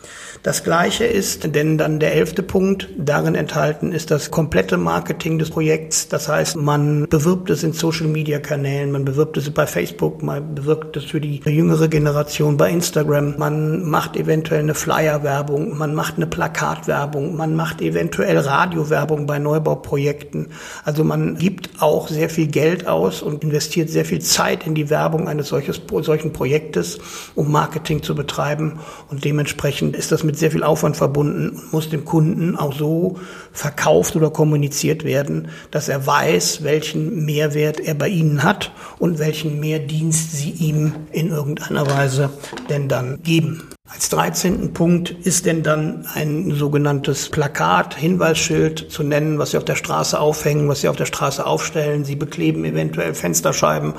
Das 0.43 0.63
Gleiche 0.65 1.05
ist 1.05 1.55
denn 1.55 1.79
dann 1.79 1.99
der 1.99 2.15
elfte 2.15 2.43
Punkt. 2.43 2.89
Darin 2.97 3.35
enthalten 3.35 3.93
ist 3.93 4.11
das 4.11 4.31
komplette 4.31 4.77
Marketing 4.77 5.39
des 5.39 5.51
Projekts. 5.51 6.09
Das 6.09 6.29
heißt, 6.29 6.57
man 6.57 7.07
bewirbt 7.09 7.51
es 7.51 7.63
in 7.63 7.73
Social 7.73 8.07
Media 8.07 8.39
Kanälen, 8.39 8.93
man 8.93 9.05
bewirbt 9.05 9.37
es 9.37 9.51
bei 9.51 9.67
Facebook, 9.67 10.23
man 10.23 10.55
bewirbt 10.55 10.97
es 10.97 11.05
für 11.05 11.21
die 11.21 11.41
jüngere 11.45 11.89
Generation 11.89 12.57
bei 12.57 12.71
Instagram, 12.71 13.35
man 13.39 13.85
macht 13.85 14.17
eventuell 14.17 14.61
eine 14.61 14.75
Flyer-Werbung, 14.75 15.77
man 15.77 15.95
macht 15.95 16.17
eine 16.17 16.27
Plakatwerbung, 16.27 17.37
man 17.37 17.57
macht 17.57 17.81
eventuell 17.81 18.39
Radiowerbung 18.39 19.27
bei 19.27 19.39
Neubauprojekten. 19.39 20.49
Also 20.85 21.05
man 21.05 21.37
gibt 21.39 21.71
auch 21.81 22.09
sehr 22.09 22.31
viel 22.31 22.47
Geld 22.47 22.87
aus 22.87 23.23
und 23.23 23.43
investiert 23.43 23.91
sehr 23.91 24.05
viel 24.05 24.21
Zeit 24.21 24.67
in 24.67 24.75
die 24.75 24.91
Werbung 24.91 25.29
eines 25.29 25.49
solches, 25.49 25.81
solchen 26.03 26.33
Projektes, 26.33 26.99
um 27.35 27.51
Marketing 27.51 28.03
zu 28.03 28.15
betreiben. 28.15 28.79
Und 29.11 29.25
dementsprechend 29.25 29.97
ist 29.97 30.13
das 30.13 30.25
mit 30.25 30.36
sehr 30.39 30.51
viel 30.51 30.63
Aufwand 30.63 30.97
verbunden 30.97 31.51
und 31.51 31.73
muss 31.73 31.89
dem 31.89 32.05
Kunden 32.05 32.57
auch 32.57 32.73
so 32.73 33.19
verkauft 33.53 34.17
oder 34.17 34.31
kommuniziert 34.31 35.05
werden, 35.05 35.49
dass 35.71 35.89
er 35.89 36.07
weiß, 36.07 36.65
welchen 36.65 37.25
Mehrwert 37.25 37.81
er 37.81 37.95
bei 37.95 38.09
Ihnen 38.09 38.43
hat 38.43 38.73
und 38.99 39.19
welchen 39.19 39.61
Mehrdienst 39.61 40.33
Sie 40.33 40.51
ihm 40.51 40.93
in 41.13 41.29
irgendeiner 41.29 41.87
Weise 41.87 42.31
denn 42.69 42.89
dann 42.89 43.23
geben. 43.23 43.76
Als 43.89 44.09
13. 44.09 44.73
Punkt 44.73 45.11
ist 45.11 45.47
denn 45.47 45.63
dann 45.63 46.07
ein 46.13 46.51
sogenanntes 46.51 47.29
Plakat, 47.29 47.95
Hinweisschild 47.95 48.91
zu 48.91 49.05
nennen, 49.05 49.39
was 49.39 49.53
Sie 49.53 49.59
auf 49.59 49.65
der 49.65 49.77
Straße 49.77 50.19
aufhängen, 50.19 50.69
was 50.69 50.81
Sie 50.81 50.89
auf 50.89 50.97
der 50.97 51.07
Straße 51.07 51.47
aufstellen. 51.47 52.05
Sie 52.05 52.17
bekleben 52.17 52.65
eventuell 52.65 53.15
Fensterscheiben. 53.15 53.95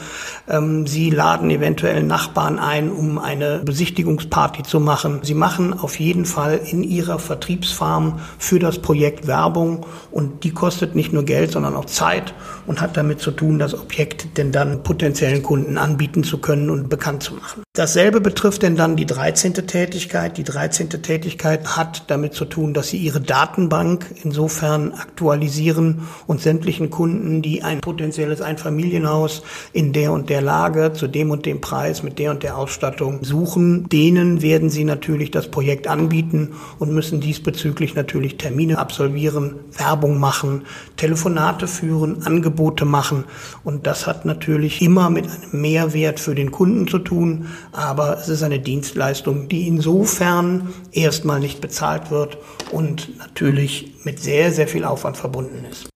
Ähm, 0.50 0.86
Sie 0.88 1.10
laden 1.10 1.50
eventuell 1.50 2.04
Nachbarn 2.04 2.60
ein, 2.60 2.92
um 2.92 3.18
eine 3.18 3.60
Besichtigungsparty 3.60 4.64
zu 4.64 4.82
machen. 4.82 5.22
Sie 5.24 5.34
machen 5.34 5.74
auf 5.74 6.00
jeden 6.00 6.26
Fall 6.26 6.60
in 6.70 6.84
Ihrer 6.84 7.18
Vertriebsfarm 7.18 8.20
für 8.38 8.60
das 8.60 8.80
Projekt 8.80 9.26
Werbung 9.26 9.86
und 10.12 10.44
die 10.44 10.52
kostet 10.52 10.96
nicht 10.96 11.14
nur 11.14 11.24
Geld, 11.24 11.54
sondern 11.54 11.76
auch 11.78 11.86
Zeit 11.86 12.34
und 12.66 12.82
hat 12.82 12.98
damit 12.98 13.22
zu 13.22 13.32
tun, 13.32 13.58
das 13.58 13.74
Objekt 13.74 14.38
denn 14.38 14.52
dann 14.52 14.84
potenziellen 14.84 15.42
Kunden 15.42 15.78
anbieten 15.78 16.26
zu 16.26 16.40
können 16.40 16.70
und 16.70 16.90
bekannt 16.90 17.24
zu 17.24 17.36
machen. 17.36 17.64
Dasselbe 17.78 18.22
betrifft 18.22 18.64
denn 18.64 18.76
dann 18.76 18.96
die 18.96 19.06
13. 19.06 19.54
Tätigkeit. 19.54 20.36
Die 20.40 20.44
13. 20.44 20.90
Tätigkeit 20.90 21.78
hat 21.78 22.10
damit 22.10 22.34
zu 22.34 22.46
tun, 22.46 22.74
dass 22.74 22.88
Sie 22.88 22.98
Ihre 22.98 23.22
Datenbank 23.22 24.16
insofern 24.24 24.94
aktualisieren 24.94 26.08
und 26.26 26.42
sämtlichen 26.42 26.90
Kunden, 26.90 27.44
die 27.44 27.62
ein 27.62 27.82
potenzielles 27.82 28.42
Einfamilienhaus 28.42 29.44
in 29.74 29.94
der 29.94 30.12
und 30.12 30.32
der 30.32 30.42
Lage 30.42 30.94
zu 30.94 31.06
dem 31.06 31.30
und 31.30 31.46
dem 31.46 31.62
Preis 31.62 32.02
mit 32.02 32.18
der 32.18 32.32
und 32.32 32.42
der 32.42 32.58
Ausstattung 32.58 33.24
suchen, 33.24 33.88
denen 33.90 34.42
werden 34.42 34.72
Sie 34.72 34.84
natürlich 34.84 35.30
das 35.30 35.52
Projekt 35.52 35.88
anbieten 35.88 36.54
und 36.80 36.92
müssen 36.92 37.22
diesbezüglich 37.22 37.94
natürlich 37.94 38.38
Termine 38.38 38.80
absolvieren, 38.80 39.54
Werbung 39.78 40.20
machen, 40.20 40.64
Telefonate 40.96 41.68
führen, 41.68 42.26
Angebote 42.26 42.86
machen 42.86 43.26
und 43.64 43.86
das 43.86 44.08
hat 44.08 44.26
natürlich 44.26 44.82
immer 44.82 45.12
mit 45.12 45.26
einem 45.26 45.62
Mehrwert 45.62 46.20
für 46.20 46.34
den 46.34 46.50
Kunden 46.50 46.88
zu 46.88 46.98
tun, 46.98 47.46
aber 47.78 48.18
es 48.18 48.28
ist 48.28 48.42
eine 48.42 48.60
Dienstleistung, 48.60 49.50
die 49.50 49.68
insofern 49.68 50.74
erstmal 50.92 51.40
nicht 51.40 51.62
bezahlt 51.62 52.10
wird 52.10 52.38
und 52.72 53.18
natürlich 53.20 53.94
mit 54.04 54.20
sehr, 54.20 54.52
sehr 54.52 54.68
viel 54.68 54.84
Aufwand 54.84 55.16
verbunden 55.16 55.64
ist. 55.70 55.88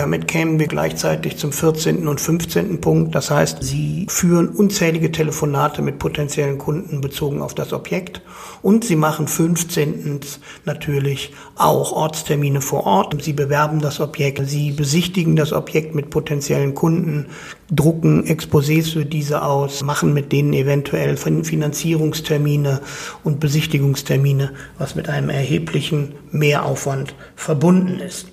Damit 0.00 0.28
kämen 0.28 0.58
wir 0.58 0.66
gleichzeitig 0.66 1.36
zum 1.36 1.52
14. 1.52 2.08
und 2.08 2.22
15. 2.22 2.80
Punkt. 2.80 3.14
Das 3.14 3.30
heißt, 3.30 3.58
Sie 3.60 4.06
führen 4.08 4.48
unzählige 4.48 5.12
Telefonate 5.12 5.82
mit 5.82 5.98
potenziellen 5.98 6.56
Kunden 6.56 7.02
bezogen 7.02 7.42
auf 7.42 7.52
das 7.54 7.74
Objekt 7.74 8.22
und 8.62 8.82
Sie 8.82 8.96
machen 8.96 9.28
15. 9.28 10.20
natürlich 10.64 11.34
auch 11.54 11.92
Ortstermine 11.92 12.62
vor 12.62 12.86
Ort. 12.86 13.22
Sie 13.22 13.34
bewerben 13.34 13.80
das 13.82 14.00
Objekt, 14.00 14.48
Sie 14.48 14.70
besichtigen 14.70 15.36
das 15.36 15.52
Objekt 15.52 15.94
mit 15.94 16.08
potenziellen 16.08 16.74
Kunden, 16.74 17.26
drucken 17.70 18.24
Exposés 18.24 18.94
für 18.94 19.04
diese 19.04 19.42
aus, 19.42 19.82
machen 19.82 20.14
mit 20.14 20.32
denen 20.32 20.54
eventuell 20.54 21.18
Finanzierungstermine 21.18 22.80
und 23.22 23.38
Besichtigungstermine, 23.38 24.52
was 24.78 24.94
mit 24.94 25.10
einem 25.10 25.28
erheblichen 25.28 26.14
Mehraufwand 26.30 27.14
verbunden 27.36 28.00
ist. 28.00 28.29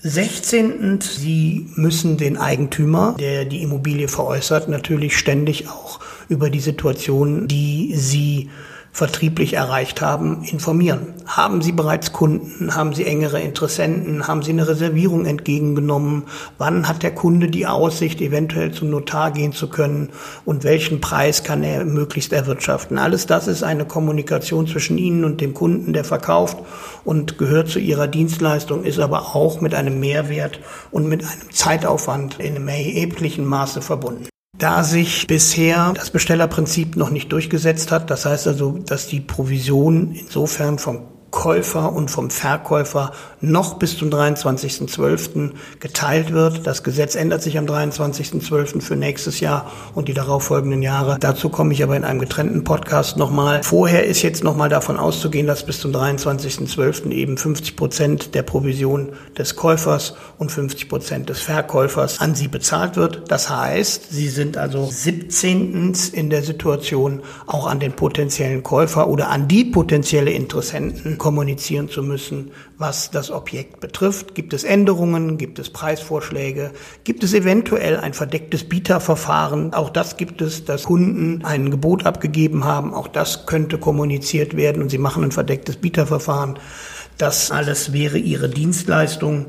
16. 0.00 1.00
Sie 1.00 1.66
müssen 1.74 2.16
den 2.16 2.36
Eigentümer, 2.36 3.16
der 3.18 3.44
die 3.44 3.62
Immobilie 3.62 4.08
veräußert, 4.08 4.68
natürlich 4.68 5.16
ständig 5.16 5.68
auch 5.68 6.00
über 6.28 6.50
die 6.50 6.60
Situation, 6.60 7.48
die 7.48 7.94
Sie 7.96 8.50
vertrieblich 8.98 9.52
erreicht 9.54 10.00
haben, 10.00 10.42
informieren. 10.42 11.14
Haben 11.24 11.62
Sie 11.62 11.70
bereits 11.70 12.12
Kunden? 12.12 12.74
Haben 12.74 12.94
Sie 12.94 13.04
engere 13.04 13.40
Interessenten? 13.40 14.26
Haben 14.26 14.42
Sie 14.42 14.50
eine 14.50 14.66
Reservierung 14.66 15.24
entgegengenommen? 15.24 16.24
Wann 16.58 16.88
hat 16.88 17.04
der 17.04 17.14
Kunde 17.14 17.46
die 17.46 17.68
Aussicht, 17.68 18.20
eventuell 18.20 18.72
zum 18.72 18.90
Notar 18.90 19.30
gehen 19.30 19.52
zu 19.52 19.68
können? 19.68 20.08
Und 20.44 20.64
welchen 20.64 21.00
Preis 21.00 21.44
kann 21.44 21.62
er 21.62 21.84
möglichst 21.84 22.32
erwirtschaften? 22.32 22.98
Alles 22.98 23.26
das 23.26 23.46
ist 23.46 23.62
eine 23.62 23.84
Kommunikation 23.84 24.66
zwischen 24.66 24.98
Ihnen 24.98 25.22
und 25.22 25.40
dem 25.40 25.54
Kunden, 25.54 25.92
der 25.92 26.02
verkauft 26.02 26.58
und 27.04 27.38
gehört 27.38 27.68
zu 27.68 27.78
Ihrer 27.78 28.08
Dienstleistung, 28.08 28.82
ist 28.82 28.98
aber 28.98 29.36
auch 29.36 29.60
mit 29.60 29.76
einem 29.76 30.00
Mehrwert 30.00 30.58
und 30.90 31.08
mit 31.08 31.22
einem 31.22 31.52
Zeitaufwand 31.52 32.40
in 32.40 32.56
einem 32.56 32.66
erheblichen 32.66 33.44
Maße 33.44 33.80
verbunden. 33.80 34.26
Da 34.56 34.82
sich 34.82 35.26
bisher 35.26 35.92
das 35.94 36.10
Bestellerprinzip 36.10 36.96
noch 36.96 37.10
nicht 37.10 37.30
durchgesetzt 37.32 37.92
hat, 37.92 38.10
das 38.10 38.24
heißt 38.24 38.46
also, 38.46 38.78
dass 38.78 39.06
die 39.06 39.20
Provision 39.20 40.12
insofern 40.12 40.78
vom 40.78 41.06
Käufer 41.30 41.92
und 41.92 42.10
vom 42.10 42.30
Verkäufer 42.30 43.12
noch 43.40 43.78
bis 43.78 43.96
zum 43.96 44.10
23.12. 44.10 45.52
geteilt 45.80 46.32
wird. 46.32 46.66
Das 46.66 46.82
Gesetz 46.82 47.14
ändert 47.14 47.42
sich 47.42 47.58
am 47.58 47.66
23.12. 47.66 48.80
für 48.80 48.96
nächstes 48.96 49.40
Jahr 49.40 49.70
und 49.94 50.08
die 50.08 50.14
darauffolgenden 50.14 50.82
Jahre. 50.82 51.18
Dazu 51.20 51.48
komme 51.48 51.72
ich 51.72 51.82
aber 51.82 51.96
in 51.96 52.04
einem 52.04 52.20
getrennten 52.20 52.64
Podcast 52.64 53.16
nochmal. 53.16 53.62
Vorher 53.62 54.06
ist 54.06 54.22
jetzt 54.22 54.42
nochmal 54.42 54.68
davon 54.68 54.96
auszugehen, 54.96 55.46
dass 55.46 55.64
bis 55.64 55.80
zum 55.80 55.92
23.12. 55.92 57.10
eben 57.10 57.36
50 57.36 57.76
Prozent 57.76 58.34
der 58.34 58.42
Provision 58.42 59.10
des 59.36 59.56
Käufers 59.56 60.14
und 60.38 60.50
50 60.50 60.88
Prozent 60.88 61.28
des 61.28 61.40
Verkäufers 61.40 62.20
an 62.20 62.34
Sie 62.34 62.48
bezahlt 62.48 62.96
wird. 62.96 63.30
Das 63.30 63.50
heißt, 63.50 64.10
Sie 64.10 64.28
sind 64.28 64.56
also 64.56 64.88
17. 64.90 65.94
in 66.12 66.30
der 66.30 66.42
Situation, 66.42 67.22
auch 67.46 67.66
an 67.66 67.80
den 67.80 67.92
potenziellen 67.92 68.62
Käufer 68.62 69.08
oder 69.08 69.30
an 69.30 69.48
die 69.48 69.64
potenzielle 69.64 70.30
Interessenten 70.30 71.18
kommunizieren 71.18 71.88
zu 71.88 72.02
müssen, 72.02 72.50
was 72.78 73.10
das 73.10 73.32
Objekt 73.32 73.80
betrifft. 73.80 74.36
Gibt 74.36 74.54
es 74.54 74.62
Änderungen? 74.62 75.36
Gibt 75.36 75.58
es 75.58 75.70
Preisvorschläge? 75.70 76.70
Gibt 77.02 77.24
es 77.24 77.34
eventuell 77.34 77.96
ein 77.96 78.14
verdecktes 78.14 78.68
Bieterverfahren? 78.68 79.74
Auch 79.74 79.90
das 79.90 80.16
gibt 80.16 80.40
es, 80.40 80.64
dass 80.64 80.84
Kunden 80.84 81.44
ein 81.44 81.72
Gebot 81.72 82.06
abgegeben 82.06 82.64
haben. 82.64 82.94
Auch 82.94 83.08
das 83.08 83.46
könnte 83.46 83.78
kommuniziert 83.78 84.56
werden 84.56 84.80
und 84.80 84.90
sie 84.90 84.98
machen 84.98 85.24
ein 85.24 85.32
verdecktes 85.32 85.76
Bieterverfahren. 85.76 86.58
Das 87.18 87.50
alles 87.50 87.92
wäre 87.92 88.16
ihre 88.16 88.48
Dienstleistung 88.48 89.46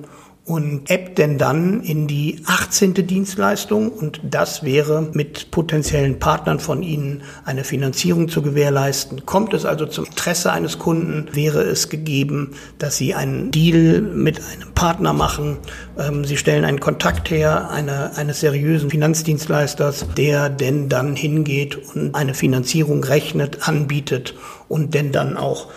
und 0.50 0.89
ebbt 0.89 1.20
denn 1.20 1.38
dann 1.38 1.82
in 1.82 2.08
die 2.08 2.41
18. 2.48 2.96
Dienstleistung 2.96 3.91
und 3.91 4.20
das 4.24 4.63
wäre 4.63 5.08
mit 5.13 5.51
potenziellen 5.51 6.18
Partnern 6.18 6.60
von 6.60 6.82
Ihnen 6.82 7.22
eine 7.46 7.63
Finanzierung 7.63 8.29
zu 8.29 8.41
gewährleisten. 8.41 9.27
Kommt 9.27 9.53
es 9.53 9.63
also 9.63 9.86
zum 9.86 10.06
Interesse 10.06 10.51
eines 10.51 10.79
Kunden, 10.79 11.27
wäre 11.34 11.62
es 11.62 11.89
gegeben, 11.89 12.56
dass 12.79 12.98
Sie 12.98 13.13
einen 13.13 13.51
Deal 13.51 14.01
mit 14.01 14.39
einem 14.39 14.74
Partner 14.74 15.13
machen. 15.13 15.58
Ähm, 16.00 16.25
Sie 16.25 16.36
stellen 16.36 16.65
einen 16.65 16.79
Kontakt 16.79 17.29
her 17.29 17.70
eine, 17.70 18.18
eines 18.18 18.39
seriösen 18.39 18.89
Finanzdienstleisters, 18.89 20.08
der 20.18 20.50
denn 20.50 20.89
dann 20.89 21.15
hingeht 21.15 21.75
und 21.94 22.15
eine 22.15 22.34
Finanzierung 22.34 23.03
rechnet, 23.03 23.68
anbietet 23.68 24.34
und 24.68 24.96
denn 24.96 25.12
dann 25.12 25.38
auch 25.38 25.68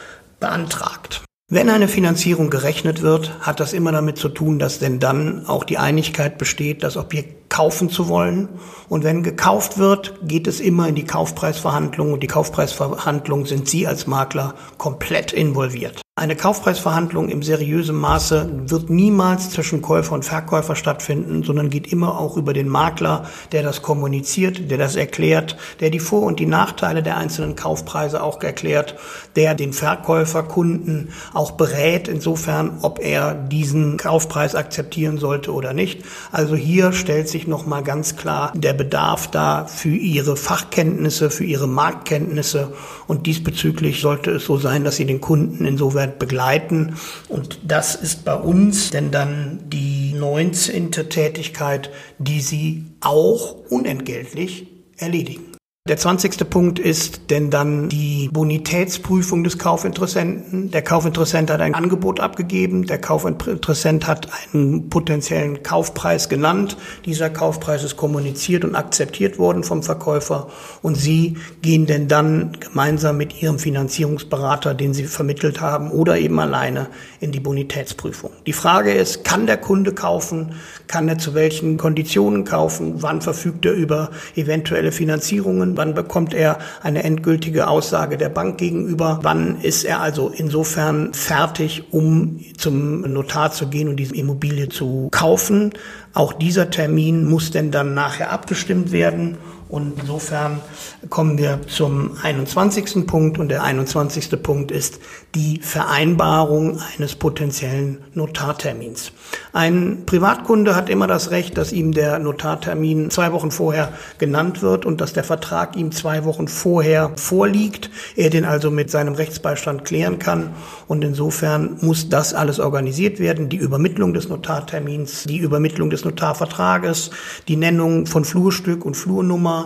beantragt. 0.40 1.22
Wenn 1.54 1.68
eine 1.68 1.86
Finanzierung 1.86 2.48
gerechnet 2.48 3.02
wird, 3.02 3.40
hat 3.40 3.60
das 3.60 3.74
immer 3.74 3.92
damit 3.92 4.16
zu 4.16 4.30
tun, 4.30 4.58
dass 4.58 4.78
denn 4.78 5.00
dann 5.00 5.44
auch 5.44 5.64
die 5.64 5.76
Einigkeit 5.76 6.38
besteht, 6.38 6.82
das 6.82 6.96
Objekt 6.96 7.50
kaufen 7.50 7.90
zu 7.90 8.08
wollen. 8.08 8.48
Und 8.92 9.04
wenn 9.04 9.22
gekauft 9.22 9.78
wird, 9.78 10.12
geht 10.22 10.46
es 10.46 10.60
immer 10.60 10.86
in 10.86 10.94
die 10.94 11.06
Kaufpreisverhandlung 11.06 12.12
und 12.12 12.22
die 12.22 12.26
Kaufpreisverhandlung 12.26 13.46
sind 13.46 13.66
Sie 13.66 13.86
als 13.86 14.06
Makler 14.06 14.54
komplett 14.76 15.32
involviert. 15.32 16.02
Eine 16.14 16.36
Kaufpreisverhandlung 16.36 17.30
im 17.30 17.42
seriösen 17.42 17.96
Maße 17.96 18.64
wird 18.66 18.90
niemals 18.90 19.48
zwischen 19.48 19.80
Käufer 19.80 20.12
und 20.12 20.26
Verkäufer 20.26 20.76
stattfinden, 20.76 21.42
sondern 21.42 21.70
geht 21.70 21.90
immer 21.90 22.20
auch 22.20 22.36
über 22.36 22.52
den 22.52 22.68
Makler, 22.68 23.24
der 23.50 23.62
das 23.62 23.80
kommuniziert, 23.80 24.70
der 24.70 24.76
das 24.76 24.94
erklärt, 24.94 25.56
der 25.80 25.88
die 25.88 26.00
Vor- 26.00 26.26
und 26.26 26.38
die 26.38 26.44
Nachteile 26.44 27.02
der 27.02 27.16
einzelnen 27.16 27.56
Kaufpreise 27.56 28.22
auch 28.22 28.42
erklärt, 28.42 28.96
der 29.36 29.54
den 29.54 29.72
Verkäufer, 29.72 30.42
Kunden 30.42 31.14
auch 31.32 31.52
berät, 31.52 32.08
insofern, 32.08 32.80
ob 32.82 32.98
er 32.98 33.32
diesen 33.32 33.96
Kaufpreis 33.96 34.54
akzeptieren 34.54 35.16
sollte 35.16 35.50
oder 35.50 35.72
nicht. 35.72 36.04
Also 36.30 36.56
hier 36.56 36.92
stellt 36.92 37.30
sich 37.30 37.46
nochmal 37.46 37.82
ganz 37.82 38.16
klar 38.16 38.52
der 38.54 38.74
Bedarf 38.84 39.30
da 39.30 39.64
für 39.66 39.96
ihre 39.96 40.36
Fachkenntnisse, 40.36 41.30
für 41.30 41.44
ihre 41.44 41.66
Marktkenntnisse 41.66 42.72
und 43.06 43.26
diesbezüglich 43.26 44.00
sollte 44.00 44.32
es 44.32 44.44
so 44.44 44.56
sein, 44.58 44.84
dass 44.84 44.96
sie 44.96 45.06
den 45.06 45.20
Kunden 45.20 45.64
insofern 45.64 46.12
Arbeit 46.12 46.18
begleiten. 46.18 46.96
Und 47.28 47.58
das 47.64 47.94
ist 47.94 48.24
bei 48.24 48.34
uns 48.34 48.90
denn 48.90 49.10
dann 49.10 49.60
die 49.66 50.12
19. 50.14 50.90
Tätigkeit, 50.92 51.90
die 52.18 52.40
Sie 52.40 52.84
auch 53.00 53.56
unentgeltlich 53.70 54.66
erledigen. 54.96 55.51
Der 55.88 55.96
20. 55.96 56.48
Punkt 56.48 56.78
ist 56.78 57.22
denn 57.30 57.50
dann 57.50 57.88
die 57.88 58.30
Bonitätsprüfung 58.32 59.42
des 59.42 59.58
Kaufinteressenten. 59.58 60.70
Der 60.70 60.82
Kaufinteressent 60.82 61.50
hat 61.50 61.60
ein 61.60 61.74
Angebot 61.74 62.20
abgegeben, 62.20 62.86
der 62.86 63.00
Kaufinteressent 63.00 64.06
hat 64.06 64.28
einen 64.52 64.90
potenziellen 64.90 65.64
Kaufpreis 65.64 66.28
genannt. 66.28 66.76
Dieser 67.04 67.30
Kaufpreis 67.30 67.82
ist 67.82 67.96
kommuniziert 67.96 68.64
und 68.64 68.76
akzeptiert 68.76 69.40
worden 69.40 69.64
vom 69.64 69.82
Verkäufer 69.82 70.46
und 70.82 70.94
Sie 70.94 71.36
gehen 71.62 71.86
denn 71.86 72.06
dann 72.06 72.52
gemeinsam 72.60 73.16
mit 73.16 73.42
Ihrem 73.42 73.58
Finanzierungsberater, 73.58 74.74
den 74.74 74.94
Sie 74.94 75.06
vermittelt 75.06 75.60
haben 75.60 75.90
oder 75.90 76.16
eben 76.16 76.38
alleine 76.38 76.90
in 77.18 77.32
die 77.32 77.40
Bonitätsprüfung. 77.40 78.30
Die 78.46 78.52
Frage 78.52 78.92
ist, 78.92 79.24
kann 79.24 79.48
der 79.48 79.56
Kunde 79.56 79.92
kaufen? 79.92 80.54
Kann 80.86 81.08
er 81.08 81.18
zu 81.18 81.34
welchen 81.34 81.76
Konditionen 81.76 82.44
kaufen? 82.44 83.02
Wann 83.02 83.20
verfügt 83.20 83.66
er 83.66 83.72
über 83.72 84.10
eventuelle 84.36 84.92
Finanzierungen? 84.92 85.71
Wann 85.76 85.94
bekommt 85.94 86.34
er 86.34 86.58
eine 86.82 87.02
endgültige 87.04 87.68
Aussage 87.68 88.16
der 88.16 88.28
Bank 88.28 88.58
gegenüber, 88.58 89.20
wann 89.22 89.60
ist 89.60 89.84
er 89.84 90.00
also 90.00 90.32
insofern 90.34 91.14
fertig, 91.14 91.84
um 91.92 92.40
zum 92.56 93.02
Notar 93.02 93.52
zu 93.52 93.68
gehen 93.68 93.88
und 93.88 93.96
diese 93.96 94.14
Immobilie 94.14 94.68
zu 94.68 95.08
kaufen. 95.10 95.72
Auch 96.14 96.32
dieser 96.32 96.70
Termin 96.70 97.28
muss 97.28 97.50
denn 97.50 97.70
dann 97.70 97.94
nachher 97.94 98.30
abgestimmt 98.32 98.92
werden. 98.92 99.38
Und 99.72 99.94
insofern 100.00 100.60
kommen 101.08 101.38
wir 101.38 101.60
zum 101.66 102.18
21. 102.22 103.06
Punkt 103.06 103.38
und 103.38 103.48
der 103.48 103.62
21. 103.62 104.42
Punkt 104.42 104.70
ist 104.70 105.00
die 105.34 105.60
Vereinbarung 105.62 106.78
eines 106.94 107.14
potenziellen 107.14 107.96
Notartermins. 108.12 109.12
Ein 109.54 110.02
Privatkunde 110.04 110.76
hat 110.76 110.90
immer 110.90 111.06
das 111.06 111.30
Recht, 111.30 111.56
dass 111.56 111.72
ihm 111.72 111.92
der 111.92 112.18
Notartermin 112.18 113.10
zwei 113.10 113.32
Wochen 113.32 113.50
vorher 113.50 113.94
genannt 114.18 114.60
wird 114.60 114.84
und 114.84 115.00
dass 115.00 115.14
der 115.14 115.24
Vertrag 115.24 115.74
ihm 115.74 115.90
zwei 115.90 116.26
Wochen 116.26 116.48
vorher 116.48 117.12
vorliegt, 117.16 117.88
er 118.14 118.28
den 118.28 118.44
also 118.44 118.70
mit 118.70 118.90
seinem 118.90 119.14
Rechtsbeistand 119.14 119.86
klären 119.86 120.18
kann. 120.18 120.50
Und 120.86 121.02
insofern 121.02 121.78
muss 121.80 122.10
das 122.10 122.34
alles 122.34 122.60
organisiert 122.60 123.20
werden. 123.20 123.48
Die 123.48 123.56
Übermittlung 123.56 124.12
des 124.12 124.28
Notartermins, 124.28 125.24
die 125.24 125.38
Übermittlung 125.38 125.88
des 125.88 126.04
Notarvertrages, 126.04 127.10
die 127.48 127.56
Nennung 127.56 128.04
von 128.04 128.26
Flurstück 128.26 128.84
und 128.84 128.98
Flurnummer, 128.98 129.61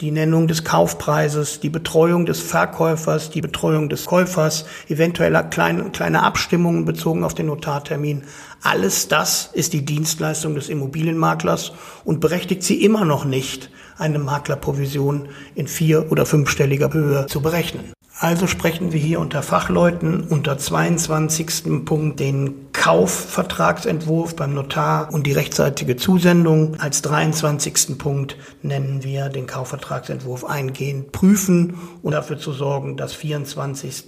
die 0.00 0.10
Nennung 0.10 0.48
des 0.48 0.64
Kaufpreises, 0.64 1.60
die 1.60 1.70
Betreuung 1.70 2.26
des 2.26 2.40
Verkäufers, 2.40 3.30
die 3.30 3.40
Betreuung 3.40 3.88
des 3.88 4.06
Käufers, 4.06 4.64
eventuelle 4.88 5.44
kleine, 5.50 5.90
kleine 5.90 6.22
Abstimmungen 6.22 6.84
bezogen 6.84 7.24
auf 7.24 7.34
den 7.34 7.46
Notartermin. 7.46 8.22
Alles 8.62 9.08
das 9.08 9.50
ist 9.52 9.72
die 9.72 9.84
Dienstleistung 9.84 10.54
des 10.54 10.68
Immobilienmaklers 10.68 11.72
und 12.04 12.20
berechtigt 12.20 12.62
sie 12.62 12.82
immer 12.82 13.04
noch 13.04 13.24
nicht, 13.24 13.70
eine 13.98 14.18
Maklerprovision 14.18 15.28
in 15.54 15.66
vier- 15.66 16.10
oder 16.10 16.26
fünfstelliger 16.26 16.92
Höhe 16.92 17.26
zu 17.26 17.42
berechnen. 17.42 17.92
Also 18.18 18.46
sprechen 18.46 18.92
wir 18.92 19.00
hier 19.00 19.18
unter 19.18 19.42
Fachleuten 19.42 20.24
unter 20.24 20.58
22. 20.58 21.84
Punkt 21.86 22.20
den 22.20 22.69
Kaufvertragsentwurf 22.80 24.36
beim 24.36 24.54
Notar 24.54 25.12
und 25.12 25.26
die 25.26 25.32
rechtzeitige 25.32 25.96
Zusendung. 25.96 26.80
Als 26.80 27.02
23. 27.02 27.98
Punkt 27.98 28.38
nennen 28.62 29.04
wir 29.04 29.28
den 29.28 29.46
Kaufvertragsentwurf 29.46 30.46
eingehend 30.46 31.12
prüfen 31.12 31.74
und 32.00 32.12
dafür 32.12 32.38
zu 32.38 32.52
sorgen, 32.54 32.96
dass 32.96 33.12
24 33.12 34.04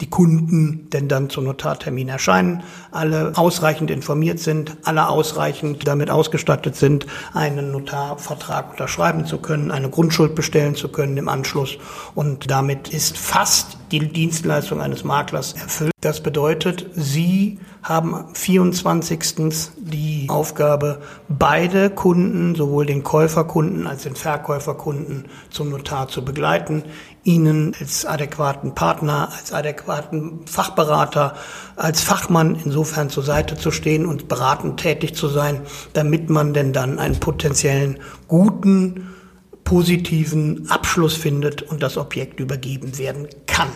die 0.00 0.10
Kunden 0.10 0.88
denn 0.90 1.08
dann 1.08 1.30
zum 1.30 1.44
Notartermin 1.44 2.08
erscheinen, 2.08 2.62
alle 2.90 3.32
ausreichend 3.36 3.90
informiert 3.90 4.38
sind, 4.38 4.76
alle 4.84 5.08
ausreichend 5.08 5.86
damit 5.86 6.10
ausgestattet 6.10 6.76
sind, 6.76 7.06
einen 7.32 7.72
Notarvertrag 7.72 8.70
unterschreiben 8.72 9.26
zu 9.26 9.38
können, 9.38 9.70
eine 9.70 9.90
Grundschuld 9.90 10.34
bestellen 10.34 10.74
zu 10.74 10.88
können 10.88 11.16
im 11.16 11.28
Anschluss. 11.28 11.78
Und 12.14 12.50
damit 12.50 12.88
ist 12.88 13.16
fast 13.16 13.78
die 13.90 14.00
Dienstleistung 14.00 14.80
eines 14.80 15.04
Maklers 15.04 15.52
erfüllt. 15.54 15.92
Das 16.00 16.22
bedeutet, 16.22 16.86
Sie 16.94 17.58
haben 17.82 18.14
am 18.14 18.34
24. 18.34 19.72
die 19.76 20.26
Aufgabe, 20.28 21.00
beide 21.28 21.90
Kunden, 21.90 22.54
sowohl 22.54 22.86
den 22.86 23.04
Käuferkunden 23.04 23.86
als 23.86 24.02
den 24.02 24.16
Verkäuferkunden 24.16 25.26
zum 25.50 25.70
Notar 25.70 26.08
zu 26.08 26.24
begleiten, 26.24 26.82
ihnen 27.22 27.74
als 27.80 28.04
adäquaten 28.04 28.74
Partner, 28.74 29.28
als 29.36 29.52
adäquaten 29.52 29.85
Fachberater, 30.46 31.34
als 31.76 32.02
Fachmann 32.02 32.56
insofern 32.64 33.10
zur 33.10 33.22
Seite 33.22 33.56
zu 33.56 33.70
stehen 33.70 34.06
und 34.06 34.28
beratend 34.28 34.80
tätig 34.80 35.14
zu 35.14 35.28
sein, 35.28 35.60
damit 35.92 36.30
man 36.30 36.54
denn 36.54 36.72
dann 36.72 36.98
einen 36.98 37.20
potenziellen 37.20 37.98
guten, 38.28 39.14
positiven 39.64 40.70
Abschluss 40.70 41.14
findet 41.14 41.62
und 41.62 41.82
das 41.82 41.96
Objekt 41.96 42.40
übergeben 42.40 42.98
werden 42.98 43.28
kann. 43.46 43.68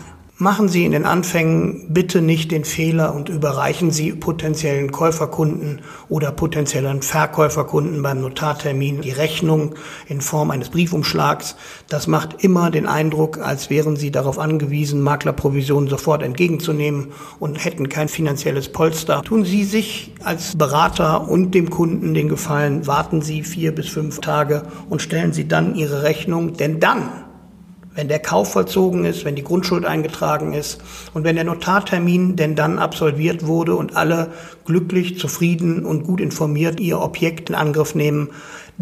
Machen 0.43 0.71
Sie 0.71 0.87
in 0.87 0.93
den 0.93 1.05
Anfängen 1.05 1.85
bitte 1.91 2.23
nicht 2.23 2.51
den 2.51 2.65
Fehler 2.65 3.15
und 3.15 3.29
überreichen 3.29 3.91
Sie 3.91 4.13
potenziellen 4.13 4.91
Käuferkunden 4.91 5.83
oder 6.09 6.33
potenziellen 6.33 7.03
Verkäuferkunden 7.03 8.01
beim 8.01 8.23
Notartermin 8.23 9.03
die 9.03 9.11
Rechnung 9.11 9.75
in 10.09 10.23
Form 10.23 10.51
eines 10.51 10.71
Briefumschlags. 10.71 11.57
Das 11.91 12.07
macht 12.07 12.43
immer 12.43 12.71
den 12.71 12.87
Eindruck, 12.87 13.37
als 13.37 13.69
wären 13.69 13.97
Sie 13.97 14.11
darauf 14.11 14.39
angewiesen, 14.39 15.03
Maklerprovisionen 15.03 15.91
sofort 15.91 16.23
entgegenzunehmen 16.23 17.09
und 17.39 17.63
hätten 17.63 17.91
kein 17.91 18.09
finanzielles 18.09 18.71
Polster. 18.71 19.21
Tun 19.21 19.45
Sie 19.45 19.65
sich 19.65 20.15
als 20.25 20.57
Berater 20.57 21.29
und 21.29 21.55
dem 21.55 21.69
Kunden 21.69 22.15
den 22.15 22.31
Gefallen, 22.31 22.87
warten 22.87 23.21
Sie 23.21 23.43
vier 23.43 23.75
bis 23.75 23.91
fünf 23.91 24.21
Tage 24.21 24.63
und 24.89 25.03
stellen 25.03 25.35
Sie 25.35 25.47
dann 25.47 25.75
Ihre 25.75 26.03
Rechnung, 26.03 26.55
denn 26.55 26.81
dann 26.81 27.11
wenn 27.95 28.09
der 28.09 28.21
Kauf 28.21 28.53
vollzogen 28.53 29.05
ist, 29.05 29.25
wenn 29.25 29.35
die 29.35 29.43
Grundschuld 29.43 29.85
eingetragen 29.85 30.53
ist 30.53 30.81
und 31.13 31.25
wenn 31.25 31.37
der 31.37 31.45
Notartermin 31.45 32.37
denn 32.37 32.55
dann 32.55 32.79
absolviert 32.79 33.47
wurde 33.47 33.75
und 33.75 33.97
alle 33.97 34.33
glücklich, 34.65 35.19
zufrieden 35.19 35.85
und 35.85 36.05
gut 36.05 36.21
informiert 36.21 36.79
ihr 36.81 37.01
Objekt 37.01 37.51
in 37.51 37.57
Angriff 37.57 37.95
nehmen, 37.95 38.31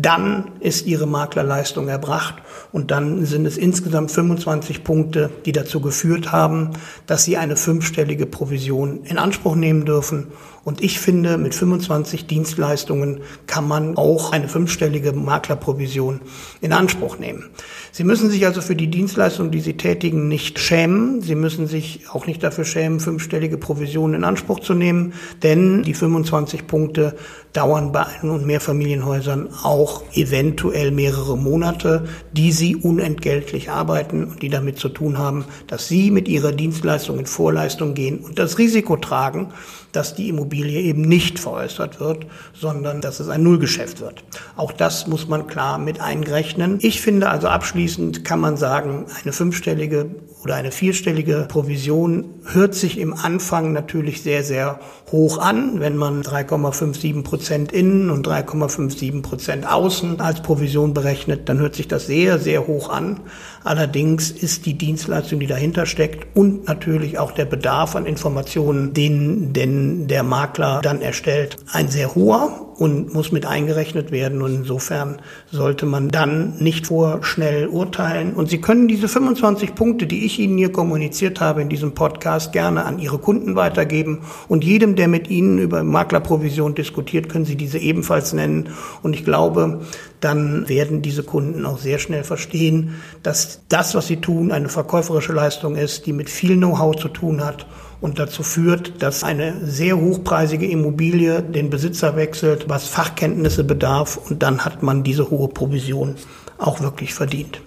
dann 0.00 0.52
ist 0.60 0.86
ihre 0.86 1.06
Maklerleistung 1.06 1.88
erbracht 1.88 2.34
und 2.70 2.92
dann 2.92 3.26
sind 3.26 3.44
es 3.46 3.58
insgesamt 3.58 4.12
25 4.12 4.84
Punkte, 4.84 5.28
die 5.44 5.50
dazu 5.50 5.80
geführt 5.80 6.30
haben, 6.30 6.70
dass 7.06 7.24
sie 7.24 7.36
eine 7.36 7.56
fünfstellige 7.56 8.26
Provision 8.26 9.00
in 9.02 9.18
Anspruch 9.18 9.56
nehmen 9.56 9.84
dürfen. 9.84 10.28
Und 10.62 10.84
ich 10.84 11.00
finde, 11.00 11.38
mit 11.38 11.54
25 11.54 12.26
Dienstleistungen 12.26 13.22
kann 13.46 13.66
man 13.66 13.96
auch 13.96 14.32
eine 14.32 14.48
fünfstellige 14.48 15.12
Maklerprovision 15.12 16.20
in 16.60 16.72
Anspruch 16.72 17.18
nehmen. 17.18 17.48
Sie 17.90 18.04
müssen 18.04 18.30
sich 18.30 18.44
also 18.46 18.60
für 18.60 18.76
die 18.76 18.88
Dienstleistung, 18.88 19.50
die 19.50 19.60
Sie 19.60 19.78
tätigen, 19.78 20.28
nicht 20.28 20.58
schämen. 20.58 21.22
Sie 21.22 21.34
müssen 21.34 21.66
sich 21.66 22.04
auch 22.12 22.26
nicht 22.26 22.42
dafür 22.42 22.64
schämen, 22.64 23.00
fünfstellige 23.00 23.56
Provisionen 23.56 24.16
in 24.16 24.24
Anspruch 24.24 24.60
zu 24.60 24.74
nehmen, 24.74 25.14
denn 25.42 25.82
die 25.82 25.94
25 25.94 26.66
Punkte 26.66 27.16
dauern 27.52 27.92
bei 27.92 28.04
Ein- 28.06 28.30
und 28.30 28.46
Mehrfamilienhäusern 28.46 29.48
auch 29.62 30.02
eventuell 30.12 30.90
mehrere 30.90 31.36
Monate, 31.36 32.08
die 32.32 32.52
Sie 32.52 32.76
unentgeltlich 32.76 33.70
arbeiten 33.70 34.24
und 34.24 34.42
die 34.42 34.48
damit 34.48 34.78
zu 34.78 34.88
tun 34.88 35.18
haben, 35.18 35.44
dass 35.66 35.88
Sie 35.88 36.10
mit 36.10 36.28
Ihrer 36.28 36.52
Dienstleistung 36.52 37.18
in 37.18 37.26
Vorleistung 37.26 37.94
gehen 37.94 38.18
und 38.20 38.38
das 38.38 38.58
Risiko 38.58 38.96
tragen, 38.96 39.48
dass 39.92 40.14
die 40.14 40.28
Immobilie 40.28 40.80
eben 40.80 41.02
nicht 41.02 41.38
veräußert 41.38 41.98
wird, 41.98 42.26
sondern 42.52 43.00
dass 43.00 43.20
es 43.20 43.28
ein 43.28 43.42
Nullgeschäft 43.42 44.00
wird. 44.00 44.22
Auch 44.56 44.72
das 44.72 45.06
muss 45.06 45.28
man 45.28 45.46
klar 45.46 45.78
mit 45.78 46.00
einrechnen. 46.00 46.78
Ich 46.82 47.00
finde 47.00 47.30
also 47.30 47.48
abschließend 47.48 48.24
kann 48.24 48.40
man 48.40 48.56
sagen, 48.56 49.06
eine 49.22 49.32
fünfstellige 49.32 50.06
oder 50.44 50.54
eine 50.54 50.70
vierstellige 50.70 51.46
Provision 51.48 52.24
hört 52.44 52.74
sich 52.74 52.98
im 52.98 53.12
Anfang 53.12 53.72
natürlich 53.72 54.22
sehr, 54.22 54.44
sehr 54.44 54.78
hoch 55.10 55.38
an, 55.38 55.80
wenn 55.80 55.96
man 55.96 56.22
3,57 56.22 57.22
Prozent 57.22 57.72
innen 57.72 58.10
und 58.10 58.26
3,57 58.26 59.22
Prozent 59.22 59.66
außen 59.66 60.20
als 60.20 60.40
Provision 60.42 60.94
berechnet, 60.94 61.48
dann 61.48 61.58
hört 61.58 61.74
sich 61.74 61.88
das 61.88 62.06
sehr, 62.06 62.38
sehr 62.38 62.66
hoch 62.66 62.88
an. 62.90 63.20
Allerdings 63.64 64.30
ist 64.30 64.66
die 64.66 64.78
Dienstleistung, 64.78 65.40
die 65.40 65.46
dahinter 65.46 65.86
steckt 65.86 66.36
und 66.36 66.68
natürlich 66.68 67.18
auch 67.18 67.32
der 67.32 67.44
Bedarf 67.44 67.96
an 67.96 68.06
Informationen, 68.06 68.94
den 68.94 69.52
denn 69.52 70.06
der 70.06 70.22
Makler 70.22 70.80
dann 70.82 71.02
erstellt, 71.02 71.56
ein 71.72 71.88
sehr 71.88 72.14
hoher 72.14 72.68
und 72.78 73.12
muss 73.12 73.32
mit 73.32 73.44
eingerechnet 73.44 74.12
werden. 74.12 74.40
Und 74.40 74.54
insofern 74.54 75.20
sollte 75.50 75.84
man 75.84 76.08
dann 76.08 76.56
nicht 76.58 76.86
vorschnell 76.86 77.66
urteilen. 77.66 78.34
Und 78.34 78.48
Sie 78.48 78.60
können 78.60 78.88
diese 78.88 79.08
25 79.08 79.74
Punkte, 79.74 80.06
die 80.06 80.24
ich 80.24 80.27
Ihnen 80.36 80.58
hier 80.58 80.72
kommuniziert 80.72 81.40
habe 81.40 81.62
in 81.62 81.68
diesem 81.68 81.92
Podcast, 81.92 82.52
gerne 82.52 82.84
an 82.84 82.98
Ihre 82.98 83.18
Kunden 83.18 83.54
weitergeben. 83.54 84.22
Und 84.48 84.64
jedem, 84.64 84.96
der 84.96 85.06
mit 85.06 85.30
Ihnen 85.30 85.60
über 85.60 85.84
Maklerprovision 85.84 86.74
diskutiert, 86.74 87.28
können 87.28 87.44
Sie 87.44 87.54
diese 87.54 87.78
ebenfalls 87.78 88.32
nennen. 88.32 88.70
Und 89.04 89.14
ich 89.14 89.24
glaube, 89.24 89.82
dann 90.20 90.68
werden 90.68 91.02
diese 91.02 91.22
Kunden 91.22 91.64
auch 91.66 91.78
sehr 91.78 91.98
schnell 91.98 92.24
verstehen, 92.24 92.96
dass 93.22 93.60
das, 93.68 93.94
was 93.94 94.08
sie 94.08 94.16
tun, 94.16 94.50
eine 94.50 94.68
verkäuferische 94.68 95.32
Leistung 95.32 95.76
ist, 95.76 96.06
die 96.06 96.12
mit 96.12 96.28
viel 96.28 96.56
Know-how 96.56 96.96
zu 96.96 97.08
tun 97.08 97.44
hat 97.44 97.66
und 98.00 98.18
dazu 98.18 98.42
führt, 98.42 99.02
dass 99.02 99.24
eine 99.24 99.64
sehr 99.64 100.00
hochpreisige 100.00 100.66
Immobilie 100.66 101.42
den 101.42 101.70
Besitzer 101.70 102.16
wechselt, 102.16 102.68
was 102.68 102.88
Fachkenntnisse 102.88 103.64
bedarf 103.64 104.16
und 104.16 104.42
dann 104.42 104.64
hat 104.64 104.82
man 104.82 105.02
diese 105.02 105.30
hohe 105.30 105.48
Provision 105.48 106.16
auch 106.58 106.80
wirklich 106.80 107.14
verdient. 107.14 107.60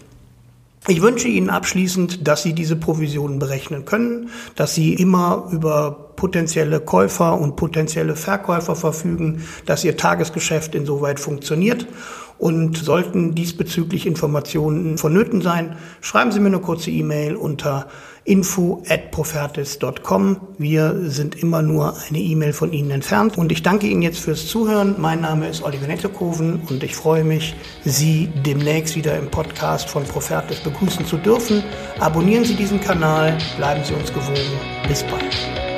Ich 0.88 1.04
wünsche 1.04 1.28
Ihnen 1.28 1.52
abschließend, 1.52 2.28
dass 2.28 2.42
Sie 2.42 2.54
diese 2.54 2.76
Provisionen 2.76 3.38
berechnen 3.38 3.86
können, 3.86 4.30
dass 4.56 4.74
Sie 4.74 4.96
immer 4.96 5.48
über 5.52 6.14
potenzielle 6.16 6.80
Käufer 6.80 7.40
und 7.40 7.56
potenzielle 7.56 8.16
Verkäufer 8.16 8.76
verfügen, 8.76 9.44
dass 9.68 9.84
Ihr 9.84 9.96
Tagesgeschäft 9.96 10.74
insoweit 10.74 11.20
funktioniert. 11.20 11.86
Und 12.40 12.78
sollten 12.78 13.36
diesbezüglich 13.36 14.08
Informationen 14.08 14.98
vonnöten 14.98 15.44
sein, 15.44 15.76
schreiben 16.02 16.32
Sie 16.32 16.40
mir 16.40 16.48
eine 16.48 16.60
kurze 16.60 16.90
E-Mail 16.90 17.36
unter 17.36 17.86
info 18.24 18.84
at 18.88 19.12
profertis.com. 19.12 20.38
Wir 20.58 20.96
sind 21.10 21.36
immer 21.42 21.62
nur 21.62 21.96
eine 22.08 22.20
E-Mail 22.20 22.54
von 22.54 22.72
Ihnen 22.72 22.92
entfernt. 22.92 23.38
Und 23.38 23.52
ich 23.52 23.64
danke 23.64 23.88
Ihnen 23.88 24.02
jetzt 24.02 24.20
fürs 24.20 24.48
Zuhören. 24.48 24.96
Mein 24.98 25.22
Name 25.22 25.48
ist 25.48 25.64
Oliver 25.64 25.88
Nettekoven 25.88 26.62
und 26.70 26.84
ich 26.84 26.96
freue 26.96 27.24
mich, 27.24 27.56
Sie 27.84 28.30
demnächst 28.46 28.96
wieder 28.96 29.18
im 29.18 29.30
Podcast 29.30 29.90
von 29.90 30.04
Profertis 30.04 30.60
begrüßen 30.60 31.06
zu 31.06 31.18
dürfen. 31.18 31.64
Abonnieren 32.00 32.46
Sie 32.46 32.56
diesen 32.56 32.80
Kanal, 32.80 33.38
bleiben 33.58 33.84
Sie 33.84 33.94
uns 33.94 34.14
gewogen. 34.14 34.60
Bis 34.88 35.04
bald. 35.04 35.71